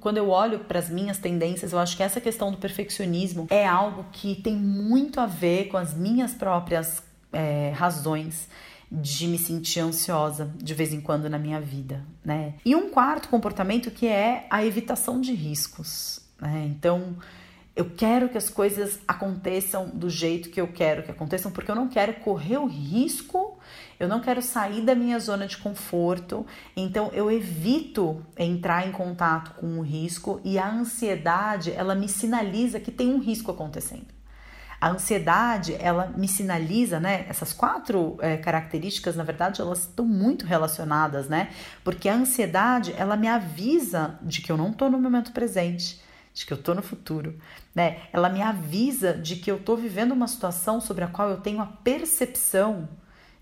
quando 0.00 0.18
eu 0.18 0.28
olho 0.30 0.60
para 0.60 0.78
as 0.78 0.88
minhas 0.88 1.18
tendências, 1.18 1.72
eu 1.72 1.78
acho 1.78 1.96
que 1.96 2.02
essa 2.02 2.20
questão 2.20 2.50
do 2.50 2.58
perfeccionismo 2.58 3.46
é 3.50 3.66
algo 3.66 4.06
que 4.12 4.36
tem 4.36 4.54
muito 4.56 5.20
a 5.20 5.26
ver 5.26 5.66
com 5.66 5.76
as 5.76 5.92
minhas 5.92 6.32
próprias 6.32 7.02
é, 7.32 7.72
razões 7.74 8.48
de 8.90 9.26
me 9.26 9.38
sentir 9.38 9.80
ansiosa 9.80 10.52
de 10.56 10.74
vez 10.74 10.92
em 10.92 11.00
quando 11.00 11.28
na 11.28 11.38
minha 11.38 11.60
vida, 11.60 12.04
né? 12.24 12.54
E 12.64 12.74
um 12.74 12.88
quarto 12.90 13.28
comportamento 13.28 13.90
que 13.90 14.06
é 14.06 14.46
a 14.48 14.64
evitação 14.64 15.20
de 15.20 15.32
riscos, 15.32 16.20
né? 16.40 16.66
Então, 16.70 17.16
eu 17.76 17.90
quero 17.94 18.30
que 18.30 18.38
as 18.38 18.48
coisas 18.48 18.98
aconteçam 19.06 19.90
do 19.90 20.08
jeito 20.08 20.48
que 20.48 20.58
eu 20.58 20.68
quero 20.68 21.02
que 21.02 21.10
aconteçam, 21.10 21.52
porque 21.52 21.70
eu 21.70 21.74
não 21.74 21.88
quero 21.88 22.14
correr 22.14 22.56
o 22.56 22.64
risco, 22.64 23.58
eu 24.00 24.08
não 24.08 24.20
quero 24.20 24.40
sair 24.40 24.80
da 24.80 24.94
minha 24.94 25.18
zona 25.18 25.46
de 25.46 25.58
conforto, 25.58 26.46
então 26.74 27.10
eu 27.12 27.30
evito 27.30 28.24
entrar 28.34 28.88
em 28.88 28.92
contato 28.92 29.52
com 29.60 29.78
o 29.78 29.82
risco 29.82 30.40
e 30.42 30.58
a 30.58 30.72
ansiedade, 30.72 31.70
ela 31.72 31.94
me 31.94 32.08
sinaliza 32.08 32.80
que 32.80 32.90
tem 32.90 33.08
um 33.08 33.18
risco 33.18 33.50
acontecendo. 33.50 34.15
A 34.86 34.90
ansiedade, 34.90 35.76
ela 35.80 36.14
me 36.16 36.28
sinaliza, 36.28 37.00
né? 37.00 37.26
Essas 37.28 37.52
quatro 37.52 38.16
é, 38.20 38.36
características, 38.36 39.16
na 39.16 39.24
verdade, 39.24 39.60
elas 39.60 39.80
estão 39.80 40.06
muito 40.06 40.46
relacionadas, 40.46 41.28
né? 41.28 41.50
Porque 41.82 42.08
a 42.08 42.14
ansiedade, 42.14 42.94
ela 42.96 43.16
me 43.16 43.26
avisa 43.26 44.16
de 44.22 44.40
que 44.40 44.52
eu 44.52 44.56
não 44.56 44.70
estou 44.70 44.88
no 44.88 45.00
momento 45.00 45.32
presente, 45.32 46.00
de 46.32 46.46
que 46.46 46.52
eu 46.52 46.56
estou 46.56 46.72
no 46.72 46.82
futuro, 46.82 47.36
né? 47.74 48.02
Ela 48.12 48.28
me 48.28 48.40
avisa 48.40 49.12
de 49.12 49.34
que 49.34 49.50
eu 49.50 49.56
estou 49.56 49.76
vivendo 49.76 50.12
uma 50.12 50.28
situação 50.28 50.80
sobre 50.80 51.02
a 51.02 51.08
qual 51.08 51.30
eu 51.30 51.38
tenho 51.38 51.60
a 51.60 51.66
percepção 51.66 52.88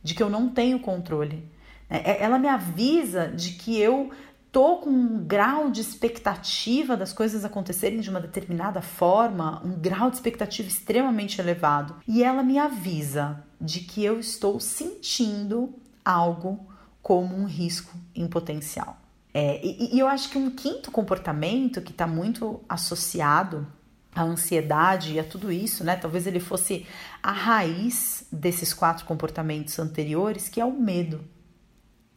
de 0.03 0.15
que 0.15 0.23
eu 0.23 0.31
não 0.31 0.49
tenho 0.49 0.81
controle. 0.81 1.47
Né? 1.91 2.01
É, 2.07 2.23
ela 2.23 2.39
me 2.39 2.49
avisa 2.49 3.29
de 3.29 3.51
que 3.51 3.79
eu 3.79 4.11
tô 4.55 4.77
com 4.77 4.89
um 4.89 5.19
grau 5.19 5.69
de 5.69 5.81
expectativa 5.81 6.97
das 6.97 7.13
coisas 7.13 7.45
acontecerem 7.45 7.99
de 7.99 8.09
uma 8.09 8.21
determinada 8.21 8.81
forma, 8.81 9.61
um 9.65 9.73
grau 9.73 10.09
de 10.09 10.17
expectativa 10.17 10.69
extremamente 10.69 11.41
elevado, 11.41 11.97
e 12.07 12.23
ela 12.23 12.41
me 12.41 12.57
avisa 12.57 13.45
de 13.61 13.81
que 13.81 14.05
eu 14.05 14.21
estou 14.21 14.61
sentindo 14.61 15.75
algo 16.05 16.69
como 17.03 17.35
um 17.35 17.47
risco 17.47 17.99
em 18.15 18.29
potencial. 18.29 18.97
É, 19.35 19.61
e, 19.61 19.97
e 19.97 19.99
eu 19.99 20.07
acho 20.07 20.31
que 20.31 20.39
um 20.39 20.49
quinto 20.49 20.93
comportamento 20.93 21.83
que 21.83 21.91
está 21.91 22.07
muito 22.07 22.61
associado 22.69 23.67
à 24.15 24.23
ansiedade 24.23 25.15
e 25.15 25.19
a 25.19 25.25
tudo 25.25 25.51
isso, 25.51 25.83
né? 25.83 25.97
Talvez 25.97 26.29
ele 26.29 26.39
fosse 26.39 26.87
a 27.21 27.33
raiz 27.33 28.25
desses 28.31 28.73
quatro 28.73 29.05
comportamentos 29.05 29.77
anteriores, 29.81 30.49
que 30.49 30.61
é 30.61 30.65
o 30.65 30.71
medo. 30.73 31.34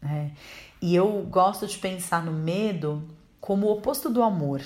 Né? 0.02 0.32
E 0.82 0.95
eu 0.95 1.24
gosto 1.30 1.66
de 1.68 1.78
pensar 1.78 2.24
no 2.24 2.32
medo 2.32 3.04
como 3.39 3.68
o 3.68 3.72
oposto 3.72 4.10
do 4.10 4.22
amor, 4.22 4.62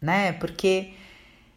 né? 0.00 0.32
Porque 0.32 0.94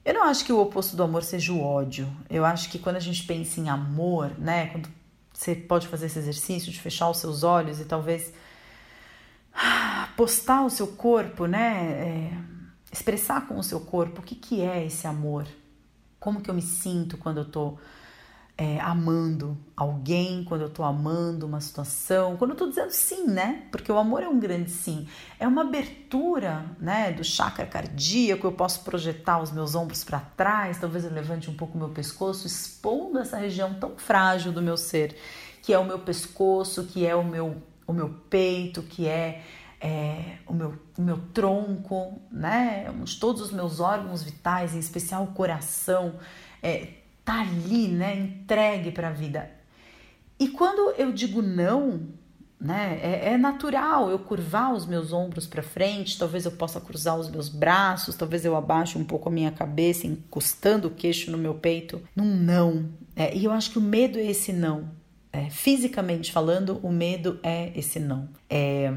eu 0.03 0.13
não 0.13 0.23
acho 0.23 0.45
que 0.45 0.53
o 0.53 0.59
oposto 0.59 0.95
do 0.95 1.03
amor 1.03 1.23
seja 1.23 1.51
o 1.51 1.61
ódio. 1.61 2.09
Eu 2.29 2.45
acho 2.45 2.69
que 2.69 2.79
quando 2.79 2.95
a 2.95 3.01
gente 3.01 3.23
pensa 3.23 3.59
em 3.59 3.69
amor, 3.69 4.31
né? 4.37 4.67
Quando 4.67 4.89
você 5.33 5.53
pode 5.53 5.87
fazer 5.87 6.07
esse 6.07 6.17
exercício 6.17 6.71
de 6.71 6.79
fechar 6.79 7.09
os 7.09 7.17
seus 7.17 7.43
olhos 7.43 7.79
e 7.79 7.85
talvez 7.85 8.33
postar 10.15 10.63
o 10.63 10.69
seu 10.69 10.87
corpo, 10.87 11.45
né? 11.45 11.91
É, 11.91 12.31
expressar 12.91 13.47
com 13.47 13.59
o 13.59 13.63
seu 13.63 13.81
corpo 13.81 14.21
o 14.21 14.23
que, 14.23 14.35
que 14.35 14.61
é 14.61 14.85
esse 14.85 15.05
amor. 15.05 15.45
Como 16.19 16.41
que 16.41 16.49
eu 16.49 16.55
me 16.55 16.61
sinto 16.61 17.17
quando 17.17 17.39
eu 17.39 17.45
tô 17.45 17.77
é, 18.57 18.79
amando 18.79 19.55
alguém, 19.75 20.43
quando 20.43 20.61
eu 20.61 20.69
tô 20.69 20.83
amando 20.83 21.45
uma 21.45 21.61
situação, 21.61 22.35
quando 22.37 22.51
eu 22.51 22.57
tô 22.57 22.67
dizendo 22.67 22.89
sim, 22.89 23.27
né? 23.27 23.67
Porque 23.71 23.91
o 23.91 23.97
amor 23.97 24.23
é 24.23 24.27
um 24.27 24.39
grande 24.39 24.71
sim. 24.71 25.07
É 25.39 25.47
uma 25.47 25.61
abertura, 25.61 26.65
né, 26.79 27.11
do 27.11 27.23
chakra 27.23 27.67
cardíaco, 27.67 28.47
eu 28.47 28.51
posso 28.51 28.83
projetar 28.83 29.39
os 29.39 29.51
meus 29.51 29.75
ombros 29.75 30.03
para 30.03 30.19
trás, 30.19 30.79
talvez 30.79 31.05
eu 31.05 31.11
levante 31.11 31.51
um 31.51 31.53
pouco 31.53 31.75
o 31.75 31.77
meu 31.77 31.89
pescoço, 31.89 32.47
expondo 32.47 33.19
essa 33.19 33.37
região 33.37 33.75
tão 33.75 33.95
frágil 33.95 34.51
do 34.51 34.61
meu 34.61 34.75
ser, 34.75 35.15
que 35.61 35.71
é 35.71 35.77
o 35.77 35.85
meu 35.85 35.99
pescoço, 35.99 36.85
que 36.85 37.05
é 37.05 37.15
o 37.15 37.23
meu, 37.23 37.61
o 37.85 37.93
meu 37.93 38.09
peito, 38.29 38.81
que 38.81 39.07
é 39.07 39.43
é, 39.79 40.39
o, 40.47 40.53
meu, 40.53 40.73
o 40.97 41.01
meu 41.03 41.19
tronco, 41.31 42.19
né? 42.31 42.91
Todos 43.19 43.43
os 43.43 43.51
meus 43.51 43.79
órgãos 43.79 44.23
vitais, 44.23 44.73
em 44.73 44.79
especial 44.79 45.23
o 45.23 45.27
coração, 45.27 46.15
é, 46.63 46.93
tá 47.27 47.41
ali, 47.41 47.89
né? 47.89 48.17
Entregue 48.17 48.89
para 48.89 49.09
a 49.09 49.11
vida. 49.11 49.51
E 50.39 50.47
quando 50.47 50.91
eu 50.91 51.11
digo 51.11 51.41
não, 51.41 51.99
né? 52.59 52.97
É, 53.03 53.33
é, 53.33 53.37
natural 53.37 54.09
eu 54.09 54.17
curvar 54.17 54.73
os 54.73 54.85
meus 54.85 55.11
ombros 55.11 55.45
para 55.45 55.61
frente, 55.61 56.17
talvez 56.17 56.45
eu 56.45 56.53
possa 56.53 56.79
cruzar 56.79 57.19
os 57.19 57.29
meus 57.29 57.49
braços, 57.49 58.15
talvez 58.15 58.45
eu 58.45 58.55
abaixe 58.55 58.97
um 58.97 59.03
pouco 59.03 59.27
a 59.27 59.31
minha 59.31 59.51
cabeça, 59.51 60.07
encostando 60.07 60.87
o 60.87 60.91
queixo 60.91 61.29
no 61.29 61.37
meu 61.37 61.53
peito, 61.53 62.01
num 62.15 62.33
não. 62.33 62.85
É, 63.13 63.35
e 63.35 63.43
eu 63.43 63.51
acho 63.51 63.71
que 63.71 63.77
o 63.77 63.81
medo 63.81 64.17
é 64.17 64.25
esse 64.25 64.53
não. 64.53 64.89
É, 65.33 65.49
fisicamente 65.49 66.31
falando, 66.31 66.79
o 66.81 66.89
medo 66.89 67.39
é 67.43 67.77
esse 67.77 67.99
não. 67.99 68.29
É, 68.49 68.89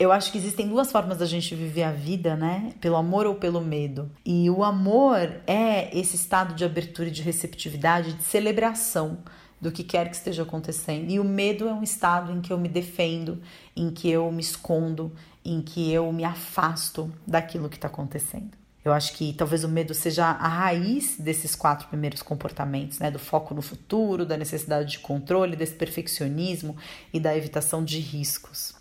eu 0.00 0.10
acho 0.10 0.32
que 0.32 0.38
existem 0.38 0.66
duas 0.66 0.90
formas 0.90 1.18
da 1.18 1.26
gente 1.26 1.54
viver 1.54 1.82
a 1.82 1.92
vida, 1.92 2.34
né? 2.34 2.72
Pelo 2.80 2.96
amor 2.96 3.26
ou 3.26 3.34
pelo 3.34 3.60
medo. 3.60 4.10
E 4.24 4.48
o 4.48 4.64
amor 4.64 5.30
é 5.46 5.94
esse 5.96 6.16
estado 6.16 6.54
de 6.54 6.64
abertura 6.64 7.08
e 7.08 7.12
de 7.12 7.20
receptividade, 7.20 8.14
de 8.14 8.22
celebração 8.22 9.18
do 9.60 9.70
que 9.70 9.84
quer 9.84 10.08
que 10.08 10.16
esteja 10.16 10.42
acontecendo. 10.42 11.10
E 11.10 11.20
o 11.20 11.24
medo 11.24 11.68
é 11.68 11.74
um 11.74 11.82
estado 11.82 12.32
em 12.32 12.40
que 12.40 12.50
eu 12.50 12.56
me 12.56 12.66
defendo, 12.66 13.42
em 13.76 13.90
que 13.90 14.08
eu 14.08 14.32
me 14.32 14.40
escondo, 14.40 15.12
em 15.44 15.60
que 15.60 15.92
eu 15.92 16.10
me 16.14 16.24
afasto 16.24 17.12
daquilo 17.26 17.68
que 17.68 17.76
está 17.76 17.88
acontecendo. 17.88 18.58
Eu 18.82 18.94
acho 18.94 19.12
que 19.12 19.34
talvez 19.34 19.64
o 19.64 19.68
medo 19.68 19.92
seja 19.92 20.24
a 20.24 20.48
raiz 20.48 21.16
desses 21.18 21.54
quatro 21.54 21.88
primeiros 21.88 22.22
comportamentos, 22.22 22.98
né? 22.98 23.10
Do 23.10 23.18
foco 23.18 23.52
no 23.52 23.60
futuro, 23.60 24.24
da 24.24 24.38
necessidade 24.38 24.92
de 24.92 24.98
controle, 25.00 25.56
desse 25.56 25.74
perfeccionismo 25.74 26.74
e 27.12 27.20
da 27.20 27.36
evitação 27.36 27.84
de 27.84 27.98
riscos. 27.98 28.79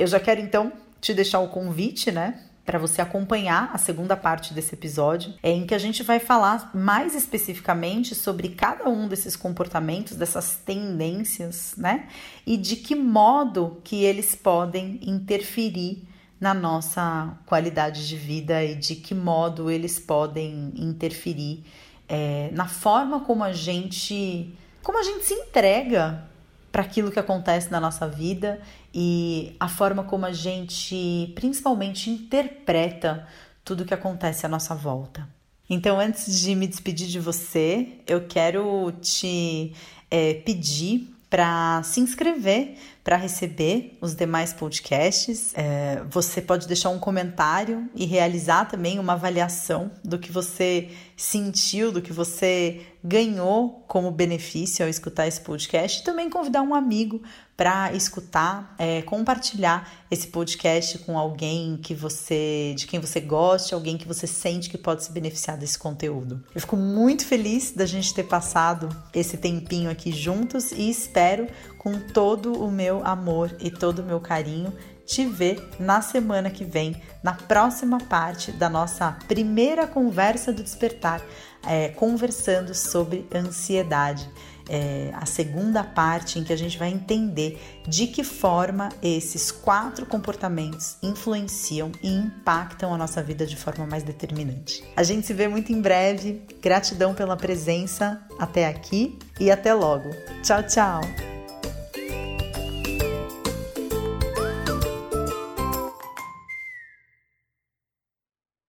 Eu 0.00 0.06
já 0.06 0.18
quero 0.18 0.40
então 0.40 0.72
te 0.98 1.12
deixar 1.12 1.40
o 1.40 1.48
convite, 1.48 2.10
né? 2.10 2.40
Para 2.64 2.78
você 2.78 3.02
acompanhar 3.02 3.70
a 3.70 3.76
segunda 3.76 4.16
parte 4.16 4.54
desse 4.54 4.74
episódio, 4.74 5.34
é 5.42 5.50
em 5.50 5.66
que 5.66 5.74
a 5.74 5.78
gente 5.78 6.02
vai 6.02 6.18
falar 6.18 6.70
mais 6.74 7.14
especificamente 7.14 8.14
sobre 8.14 8.48
cada 8.48 8.88
um 8.88 9.06
desses 9.06 9.36
comportamentos, 9.36 10.16
dessas 10.16 10.56
tendências, 10.56 11.74
né? 11.76 12.08
E 12.46 12.56
de 12.56 12.76
que 12.76 12.94
modo 12.94 13.78
que 13.84 14.02
eles 14.02 14.34
podem 14.34 14.98
interferir 15.02 16.08
na 16.40 16.54
nossa 16.54 17.36
qualidade 17.44 18.08
de 18.08 18.16
vida 18.16 18.64
e 18.64 18.76
de 18.76 18.94
que 18.94 19.14
modo 19.14 19.70
eles 19.70 19.98
podem 19.98 20.72
interferir 20.76 21.62
é, 22.08 22.48
na 22.54 22.66
forma 22.66 23.20
como 23.20 23.44
a 23.44 23.52
gente 23.52 24.56
como 24.82 24.98
a 24.98 25.02
gente 25.02 25.26
se 25.26 25.34
entrega 25.34 26.24
para 26.72 26.82
aquilo 26.82 27.10
que 27.10 27.18
acontece 27.18 27.70
na 27.70 27.80
nossa 27.80 28.06
vida 28.06 28.60
e 28.94 29.54
a 29.58 29.68
forma 29.68 30.04
como 30.04 30.26
a 30.26 30.32
gente 30.32 31.32
principalmente 31.34 32.10
interpreta 32.10 33.26
tudo 33.64 33.84
que 33.84 33.94
acontece 33.94 34.44
à 34.46 34.48
nossa 34.48 34.74
volta. 34.74 35.28
Então, 35.68 36.00
antes 36.00 36.40
de 36.40 36.54
me 36.54 36.66
despedir 36.66 37.06
de 37.06 37.20
você, 37.20 38.00
eu 38.06 38.26
quero 38.26 38.92
te 39.00 39.72
é, 40.10 40.34
pedir 40.34 41.14
para 41.28 41.80
se 41.84 42.00
inscrever 42.00 42.76
para 43.02 43.16
receber 43.16 43.96
os 44.00 44.14
demais 44.14 44.52
podcasts. 44.52 45.52
É, 45.54 46.02
você 46.08 46.40
pode 46.40 46.66
deixar 46.66 46.90
um 46.90 46.98
comentário 46.98 47.88
e 47.94 48.04
realizar 48.04 48.66
também 48.66 48.98
uma 48.98 49.14
avaliação 49.14 49.90
do 50.04 50.18
que 50.18 50.30
você 50.30 50.90
sentiu, 51.16 51.90
do 51.90 52.02
que 52.02 52.12
você 52.12 52.82
ganhou 53.02 53.84
como 53.88 54.10
benefício 54.10 54.84
ao 54.84 54.90
escutar 54.90 55.26
esse 55.26 55.40
podcast. 55.40 56.00
E 56.00 56.04
também 56.04 56.28
convidar 56.28 56.62
um 56.62 56.74
amigo 56.74 57.22
para 57.56 57.92
escutar, 57.92 58.74
é, 58.78 59.02
compartilhar 59.02 59.90
esse 60.10 60.28
podcast 60.28 60.98
com 60.98 61.18
alguém 61.18 61.76
que 61.76 61.94
você, 61.94 62.74
de 62.76 62.86
quem 62.86 62.98
você 62.98 63.20
goste, 63.20 63.74
alguém 63.74 63.98
que 63.98 64.08
você 64.08 64.26
sente 64.26 64.70
que 64.70 64.78
pode 64.78 65.04
se 65.04 65.12
beneficiar 65.12 65.58
desse 65.58 65.78
conteúdo. 65.78 66.42
Eu 66.54 66.60
fico 66.60 66.76
muito 66.76 67.26
feliz 67.26 67.72
da 67.72 67.84
gente 67.84 68.14
ter 68.14 68.24
passado 68.24 68.88
esse 69.12 69.36
tempinho 69.36 69.90
aqui 69.90 70.10
juntos 70.10 70.72
e 70.72 70.88
espero 70.88 71.46
com 71.76 71.98
todo 71.98 72.52
o 72.64 72.70
meu 72.70 73.04
amor 73.06 73.54
e 73.60 73.70
todo 73.70 73.98
o 74.00 74.04
meu 74.04 74.20
carinho 74.20 74.72
te 75.10 75.26
ver 75.26 75.60
na 75.78 76.00
semana 76.00 76.50
que 76.50 76.64
vem, 76.64 76.94
na 77.20 77.34
próxima 77.34 77.98
parte 77.98 78.52
da 78.52 78.70
nossa 78.70 79.18
primeira 79.26 79.84
conversa 79.84 80.52
do 80.52 80.62
despertar, 80.62 81.20
é, 81.66 81.88
conversando 81.88 82.74
sobre 82.74 83.26
ansiedade. 83.34 84.28
É, 84.72 85.10
a 85.14 85.26
segunda 85.26 85.82
parte 85.82 86.38
em 86.38 86.44
que 86.44 86.52
a 86.52 86.56
gente 86.56 86.78
vai 86.78 86.90
entender 86.90 87.60
de 87.88 88.06
que 88.06 88.22
forma 88.22 88.88
esses 89.02 89.50
quatro 89.50 90.06
comportamentos 90.06 90.96
influenciam 91.02 91.90
e 92.00 92.08
impactam 92.08 92.94
a 92.94 92.96
nossa 92.96 93.20
vida 93.20 93.44
de 93.44 93.56
forma 93.56 93.84
mais 93.84 94.04
determinante. 94.04 94.84
A 94.96 95.02
gente 95.02 95.26
se 95.26 95.34
vê 95.34 95.48
muito 95.48 95.72
em 95.72 95.80
breve. 95.80 96.42
Gratidão 96.62 97.14
pela 97.14 97.36
presença 97.36 98.22
até 98.38 98.68
aqui 98.68 99.18
e 99.40 99.50
até 99.50 99.74
logo. 99.74 100.10
Tchau, 100.42 100.62
tchau! 100.62 101.29